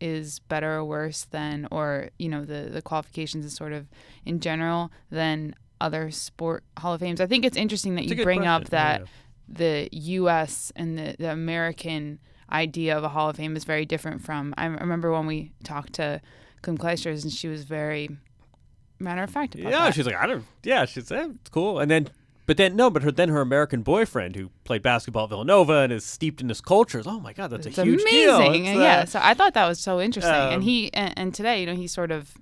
is 0.00 0.40
better 0.40 0.76
or 0.76 0.84
worse 0.84 1.24
than, 1.30 1.68
or 1.70 2.10
you 2.18 2.28
know, 2.28 2.44
the 2.44 2.68
the 2.72 2.82
qualifications 2.82 3.44
is 3.44 3.54
sort 3.54 3.72
of 3.72 3.88
in 4.24 4.40
general 4.40 4.90
than 5.10 5.54
other 5.80 6.10
sport 6.10 6.64
Hall 6.78 6.94
of 6.94 7.00
Fames? 7.00 7.20
I 7.20 7.26
think 7.26 7.44
it's 7.44 7.56
interesting 7.56 7.96
that 7.96 8.04
It's 8.04 8.14
you 8.14 8.24
bring 8.24 8.46
up 8.46 8.68
question. 8.68 8.76
Yeah, 8.76 8.98
that 8.98 9.08
the 9.48 9.88
U.S. 9.92 10.72
and 10.76 10.98
the, 10.98 11.16
the 11.18 11.30
American 11.30 12.20
idea 12.50 12.96
of 12.96 13.04
a 13.04 13.08
Hall 13.08 13.28
of 13.28 13.36
Fame 13.36 13.56
is 13.56 13.64
very 13.64 13.84
different 13.84 14.22
from. 14.22 14.54
I 14.56 14.66
remember 14.66 15.12
when 15.12 15.26
we 15.26 15.52
talked 15.64 15.94
to 15.94 16.20
Kim 16.62 16.78
Clijsters, 16.78 17.22
and 17.22 17.32
she 17.32 17.48
was 17.48 17.64
very 17.64 18.08
matter 18.98 19.22
of 19.22 19.30
fact 19.30 19.54
about 19.54 19.70
yeah, 19.70 19.84
that. 19.84 19.94
she's 19.94 20.06
like, 20.06 20.16
I 20.16 20.26
don't. 20.26 20.44
Yeah, 20.62 20.84
she 20.84 21.00
said 21.00 21.38
it's 21.40 21.50
cool. 21.50 21.80
And 21.80 21.90
then 21.90 22.08
But 22.44 22.56
then 22.56 22.74
no, 22.74 22.90
but 22.90 23.02
her 23.02 23.12
then 23.12 23.28
her 23.28 23.40
American 23.40 23.82
boyfriend 23.82 24.34
who 24.36 24.50
played 24.64 24.82
basketball 24.82 25.24
at 25.24 25.30
Villanova 25.30 25.78
and 25.80 25.92
is 25.92 26.04
steeped 26.04 26.40
in 26.40 26.48
this 26.48 26.60
culture. 26.60 26.98
is, 26.98 27.06
Oh 27.06 27.20
my 27.20 27.32
God, 27.32 27.50
that's 27.50 27.66
It's 27.66 27.78
a 27.78 27.84
huge 27.84 28.02
deal. 28.04 28.36
amazing. 28.36 28.66
It's, 28.66 28.78
uh, 28.78 28.82
yeah. 28.82 29.04
So 29.04 29.20
I 29.22 29.34
thought 29.34 29.54
that 29.54 29.68
was 29.68 29.78
so 29.78 30.00
interesting. 30.00 30.34
um, 30.34 30.54
and 30.54 30.64
he 30.64 30.92
and, 30.92 31.14
and 31.16 31.34
today, 31.34 31.60
you 31.60 31.66
know, 31.66 31.74
he 31.74 31.86
sort 31.86 32.10
of 32.10 32.34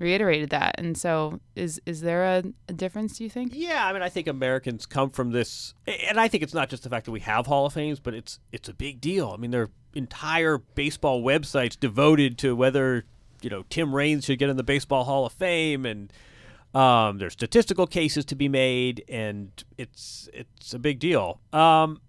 reiterated 0.00 0.50
that. 0.50 0.74
And 0.78 0.98
so 0.98 1.38
is 1.54 1.80
is 1.86 2.00
there 2.00 2.24
a, 2.24 2.42
a 2.68 2.72
difference, 2.72 3.18
do 3.18 3.24
you 3.24 3.30
think? 3.30 3.52
Yeah, 3.54 3.86
I 3.86 3.92
mean, 3.92 4.02
I 4.02 4.08
think 4.08 4.26
Americans 4.26 4.86
come 4.86 5.10
from 5.10 5.30
this, 5.30 5.74
and 5.86 6.18
I 6.18 6.26
think 6.26 6.42
it's 6.42 6.54
not 6.54 6.68
just 6.68 6.82
the 6.82 6.88
fact 6.90 7.04
that 7.04 7.12
we 7.12 7.20
have 7.20 7.46
Hall 7.46 7.66
of 7.66 7.72
Fames, 7.74 8.00
but 8.00 8.14
it's 8.14 8.40
it's 8.50 8.68
a 8.68 8.74
big 8.74 9.00
deal. 9.00 9.30
I 9.32 9.36
mean, 9.36 9.52
there 9.52 9.62
are 9.62 9.70
entire 9.94 10.58
baseball 10.58 11.22
websites 11.22 11.78
devoted 11.78 12.36
to 12.38 12.56
whether 12.56 13.04
you 13.42 13.50
know 13.50 13.64
Tim 13.70 13.94
Raines 13.94 14.24
should 14.24 14.38
get 14.40 14.48
in 14.48 14.56
the 14.56 14.62
Baseball 14.64 15.04
Hall 15.04 15.26
of 15.26 15.32
Fame, 15.32 15.86
and 15.86 16.12
um, 16.74 17.18
there's 17.18 17.32
statistical 17.32 17.86
cases 17.86 18.24
to 18.26 18.34
be 18.34 18.48
made, 18.48 19.04
and 19.08 19.50
it's 19.76 20.28
it's 20.32 20.74
a 20.74 20.78
big 20.78 20.98
deal. 20.98 21.40
Um, 21.52 22.00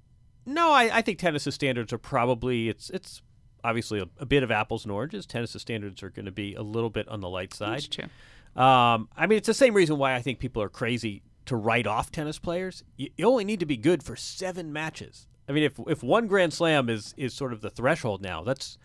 no, 0.46 0.72
I, 0.72 0.98
I 0.98 1.02
think 1.02 1.20
tennis's 1.20 1.56
standards 1.56 1.92
are 1.94 1.98
probably 1.98 2.70
it's 2.70 2.90
it's 2.90 3.22
obviously 3.64 4.00
a, 4.00 4.08
a 4.20 4.26
bit 4.26 4.44
of 4.44 4.52
apples 4.52 4.86
and 4.86 4.92
oranges. 4.92 5.26
Tennis's 5.26 5.62
standards 5.62 6.02
are 6.04 6.10
going 6.10 6.26
to 6.26 6.32
be 6.32 6.56
a 6.56 6.62
little 6.62 6.90
bit 6.90 7.08
on 7.08 7.22
the 7.22 7.30
light 7.30 7.54
side. 7.54 7.76
That's 7.76 7.88
true. 7.88 8.06
Um, 8.56 9.08
I 9.16 9.28
mean, 9.28 9.38
it's 9.38 9.48
the 9.48 9.54
same 9.54 9.74
reason 9.74 9.98
why 9.98 10.14
I 10.14 10.22
think 10.22 10.40
people 10.40 10.62
are 10.62 10.70
crazy 10.70 11.24
to 11.46 11.56
write 11.56 11.88
off 11.88 12.12
tennis 12.12 12.38
players. 12.38 12.84
You, 12.98 13.10
you 13.18 13.26
only 13.26 13.46
need 13.46 13.60
to 13.62 13.66
be 13.66 13.78
good 13.78 14.04
for 14.04 14.16
seven 14.16 14.72
matches. 14.74 15.28
I 15.48 15.54
mean, 15.54 15.64
if 15.64 15.80
if 15.88 16.04
one 16.04 16.28
Grand 16.28 16.54
Slam 16.54 16.90
is 16.90 17.14
is 17.18 17.34
sort 17.34 17.54
of 17.54 17.62
the 17.62 17.70
threshold 17.70 18.22
now, 18.22 18.44
that's 18.44 18.78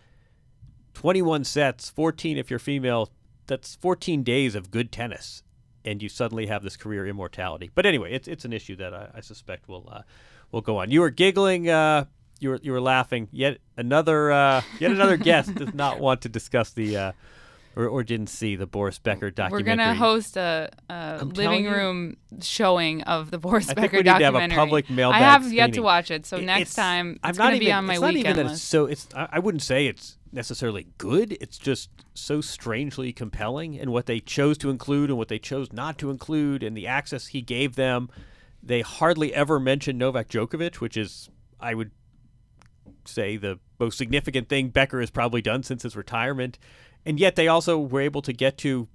twenty 0.93 1.21
one 1.21 1.43
sets, 1.43 1.89
fourteen 1.89 2.37
if 2.37 2.49
you're 2.49 2.59
female. 2.59 3.09
That's 3.45 3.75
fourteen 3.75 4.23
days 4.23 4.55
of 4.55 4.71
good 4.71 4.91
tennis, 4.91 5.43
and 5.85 6.01
you 6.01 6.09
suddenly 6.09 6.47
have 6.47 6.63
this 6.63 6.77
career 6.77 7.07
immortality. 7.07 7.71
But 7.73 7.85
anyway, 7.85 8.13
it's 8.13 8.27
it's 8.27 8.45
an 8.45 8.53
issue 8.53 8.75
that 8.77 8.93
I, 8.93 9.09
I 9.15 9.21
suspect 9.21 9.67
will 9.67 9.87
uh, 9.91 10.01
will 10.51 10.61
go 10.61 10.77
on. 10.77 10.91
You 10.91 11.01
were 11.01 11.09
giggling. 11.09 11.69
Uh, 11.69 12.05
you 12.39 12.49
were 12.49 12.59
you 12.61 12.71
were 12.71 12.81
laughing. 12.81 13.27
Yet 13.31 13.59
another 13.75 14.31
uh, 14.31 14.61
yet 14.79 14.91
another 14.91 15.17
guest 15.29 15.55
does 15.55 15.73
not 15.73 15.99
want 15.99 16.21
to 16.21 16.29
discuss 16.29 16.71
the. 16.71 17.13
Or, 17.77 17.87
or 17.87 18.03
didn't 18.03 18.27
see 18.27 18.55
the 18.55 18.65
Boris 18.65 18.97
Becker 18.97 19.29
documentary. 19.29 19.71
We're 19.71 19.77
gonna 19.77 19.93
host 19.93 20.35
a, 20.35 20.69
a 20.89 20.93
I'm 21.21 21.31
telling 21.31 21.35
living 21.35 21.65
you. 21.65 21.71
room 21.71 22.17
showing 22.41 23.03
of 23.03 23.29
the 23.29 23.37
Boris 23.47 23.69
I 23.69 23.75
think 23.75 23.91
Becker 23.91 23.97
we 23.97 23.99
need 23.99 24.05
to 24.05 24.11
have 24.13 24.19
a 24.21 24.23
documentary. 24.23 24.55
public 24.57 24.89
mailbag 24.89 25.21
I 25.21 25.25
have 25.25 25.53
yet 25.53 25.73
to 25.73 25.81
watch 25.81 26.09
it, 26.09 26.25
so 26.25 26.37
It- 26.37 26.45
next 26.45 26.71
it's- 26.71 26.75
time 26.75 27.19
I'm 27.21 27.29
it's 27.29 27.37
not 27.37 27.43
gonna 27.45 27.55
even, 27.57 27.67
be 27.67 27.71
on 27.71 27.85
my 27.85 27.93
it's 27.93 28.01
not 28.01 28.09
even 28.11 28.19
weekend 28.21 28.37
that 28.39 28.45
it's 28.45 28.51
list. 28.53 28.63
so 28.69 28.85
it's 28.87 29.07
I, 29.15 29.29
I 29.33 29.39
wouldn't 29.39 29.61
say 29.61 29.85
it's 29.85 30.17
necessarily 30.31 30.87
good. 30.97 31.37
It's 31.39 31.59
just 31.59 31.89
so 32.15 32.41
strangely 32.41 33.13
compelling, 33.13 33.79
and 33.79 33.91
what 33.91 34.07
they 34.07 34.19
chose 34.21 34.57
to 34.57 34.71
include 34.71 35.09
and 35.11 35.17
what 35.19 35.27
they 35.27 35.37
chose 35.39 35.71
not 35.71 35.99
to 35.99 36.09
include, 36.09 36.63
and 36.63 36.75
the 36.75 36.87
access 36.87 37.27
he 37.27 37.41
gave 37.43 37.75
them. 37.75 38.09
They 38.63 38.81
hardly 38.81 39.33
ever 39.35 39.59
mention 39.59 39.99
Novak 39.99 40.29
Djokovic, 40.29 40.75
which 40.77 40.97
is 40.97 41.29
I 41.59 41.75
would 41.75 41.91
say 43.05 43.37
the 43.37 43.59
most 43.79 43.97
significant 43.97 44.49
thing 44.49 44.69
Becker 44.69 44.99
has 44.99 45.09
probably 45.11 45.41
done 45.41 45.63
since 45.63 45.83
his 45.83 45.95
retirement, 45.95 46.57
and 47.07 47.19
yet 47.19 47.35
they 47.35 47.47
also 47.47 47.79
were 47.79 48.01
able 48.01 48.21
to 48.21 48.33
get 48.33 48.57
to 48.59 48.87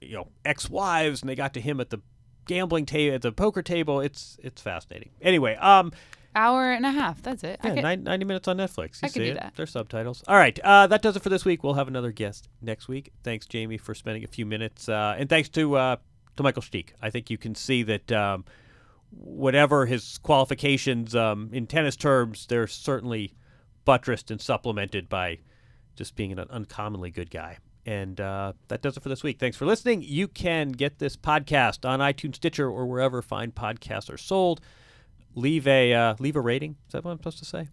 you 0.00 0.14
know 0.14 0.28
ex-wives, 0.44 1.22
and 1.22 1.28
they 1.30 1.34
got 1.34 1.54
to 1.54 1.60
him 1.60 1.80
at 1.80 1.88
the 1.90 2.00
gambling 2.46 2.84
table, 2.86 3.14
at 3.14 3.22
the 3.22 3.32
poker 3.32 3.62
table. 3.62 4.00
It's 4.00 4.36
it's 4.42 4.60
fascinating. 4.60 5.10
Anyway, 5.22 5.54
um, 5.56 5.92
Hour 6.34 6.70
and 6.70 6.84
a 6.84 6.90
half. 6.90 7.22
That's 7.22 7.42
it. 7.44 7.58
Yeah, 7.64 7.74
could- 7.76 8.04
90 8.04 8.26
minutes 8.26 8.46
on 8.46 8.58
Netflix. 8.58 9.00
You 9.00 9.06
I 9.06 9.08
see 9.08 9.20
could 9.20 9.24
do 9.24 9.30
it. 9.32 9.34
that. 9.40 9.52
There's 9.56 9.70
subtitles. 9.70 10.22
All 10.28 10.36
right, 10.36 10.58
uh, 10.60 10.86
that 10.88 11.00
does 11.00 11.16
it 11.16 11.22
for 11.22 11.30
this 11.30 11.46
week. 11.46 11.64
We'll 11.64 11.74
have 11.74 11.88
another 11.88 12.12
guest 12.12 12.50
next 12.60 12.88
week. 12.88 13.10
Thanks, 13.22 13.46
Jamie, 13.46 13.78
for 13.78 13.94
spending 13.94 14.22
a 14.22 14.26
few 14.26 14.44
minutes, 14.44 14.86
uh, 14.86 15.16
and 15.18 15.30
thanks 15.30 15.48
to 15.50 15.76
uh, 15.76 15.96
to 16.36 16.42
Michael 16.42 16.60
Stich. 16.62 16.90
I 17.00 17.08
think 17.08 17.30
you 17.30 17.38
can 17.38 17.54
see 17.54 17.82
that 17.84 18.12
um, 18.12 18.44
whatever 19.10 19.86
his 19.86 20.18
qualifications 20.18 21.14
um, 21.14 21.48
in 21.52 21.66
tennis 21.66 21.96
terms, 21.96 22.46
they're 22.46 22.66
certainly 22.66 23.32
buttressed 23.86 24.30
and 24.30 24.40
supplemented 24.40 25.08
by 25.08 25.38
just 25.96 26.14
being 26.14 26.32
an 26.32 26.46
uncommonly 26.50 27.10
good 27.10 27.30
guy. 27.30 27.58
And 27.84 28.20
uh, 28.20 28.52
that 28.68 28.82
does 28.82 28.96
it 28.96 29.02
for 29.02 29.08
this 29.08 29.22
week. 29.22 29.38
Thanks 29.38 29.56
for 29.56 29.64
listening. 29.64 30.02
You 30.02 30.26
can 30.26 30.70
get 30.70 30.98
this 30.98 31.16
podcast 31.16 31.88
on 31.88 32.00
iTunes, 32.00 32.36
Stitcher, 32.36 32.68
or 32.68 32.86
wherever 32.86 33.22
fine 33.22 33.52
podcasts 33.52 34.12
are 34.12 34.18
sold. 34.18 34.60
Leave 35.34 35.68
a 35.68 35.92
uh, 35.92 36.14
leave 36.18 36.34
a 36.34 36.40
rating. 36.40 36.76
Is 36.86 36.92
that 36.92 37.04
what 37.04 37.12
I'm 37.12 37.18
supposed 37.18 37.38
to 37.38 37.44
say? 37.44 37.68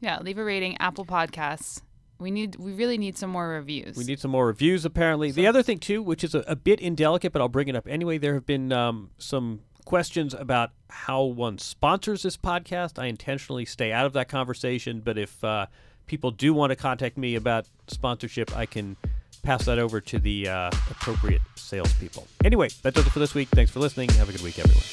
Yeah, 0.00 0.20
leave 0.20 0.38
a 0.38 0.44
rating. 0.44 0.76
Apple 0.78 1.04
Podcasts. 1.04 1.82
We 2.18 2.30
need. 2.30 2.56
We 2.56 2.72
really 2.72 2.96
need 2.96 3.18
some 3.18 3.30
more 3.30 3.48
reviews. 3.48 3.96
We 3.96 4.04
need 4.04 4.20
some 4.20 4.30
more 4.30 4.46
reviews, 4.46 4.84
apparently. 4.84 5.30
the 5.30 5.46
other 5.46 5.62
thing, 5.62 5.78
too, 5.78 6.02
which 6.02 6.24
is 6.24 6.34
a, 6.34 6.40
a 6.48 6.56
bit 6.56 6.80
indelicate, 6.80 7.32
but 7.32 7.42
I'll 7.42 7.48
bring 7.48 7.68
it 7.68 7.76
up 7.76 7.86
anyway, 7.88 8.18
there 8.18 8.34
have 8.34 8.46
been 8.46 8.72
um, 8.72 9.10
some 9.18 9.60
questions 9.84 10.34
about 10.34 10.70
how 10.90 11.22
one 11.22 11.58
sponsors 11.58 12.22
this 12.22 12.36
podcast. 12.36 12.98
I 12.98 13.06
intentionally 13.06 13.64
stay 13.64 13.92
out 13.92 14.06
of 14.06 14.12
that 14.14 14.28
conversation, 14.28 15.00
but 15.00 15.16
if 15.16 15.42
uh, 15.42 15.66
people 16.08 16.30
do 16.32 16.52
want 16.52 16.70
to 16.70 16.76
contact 16.76 17.16
me 17.16 17.36
about 17.36 17.66
sponsorship, 17.86 18.56
I 18.56 18.66
can 18.66 18.96
pass 19.42 19.66
that 19.66 19.78
over 19.78 20.00
to 20.00 20.18
the 20.18 20.48
uh, 20.48 20.70
appropriate 20.90 21.42
salespeople. 21.54 22.26
Anyway, 22.44 22.70
that 22.82 22.94
does 22.94 23.06
it 23.06 23.10
for 23.10 23.20
this 23.20 23.34
week. 23.34 23.48
Thanks 23.50 23.70
for 23.70 23.78
listening. 23.78 24.08
Have 24.10 24.28
a 24.28 24.32
good 24.32 24.42
week, 24.42 24.58
everyone. 24.58 24.84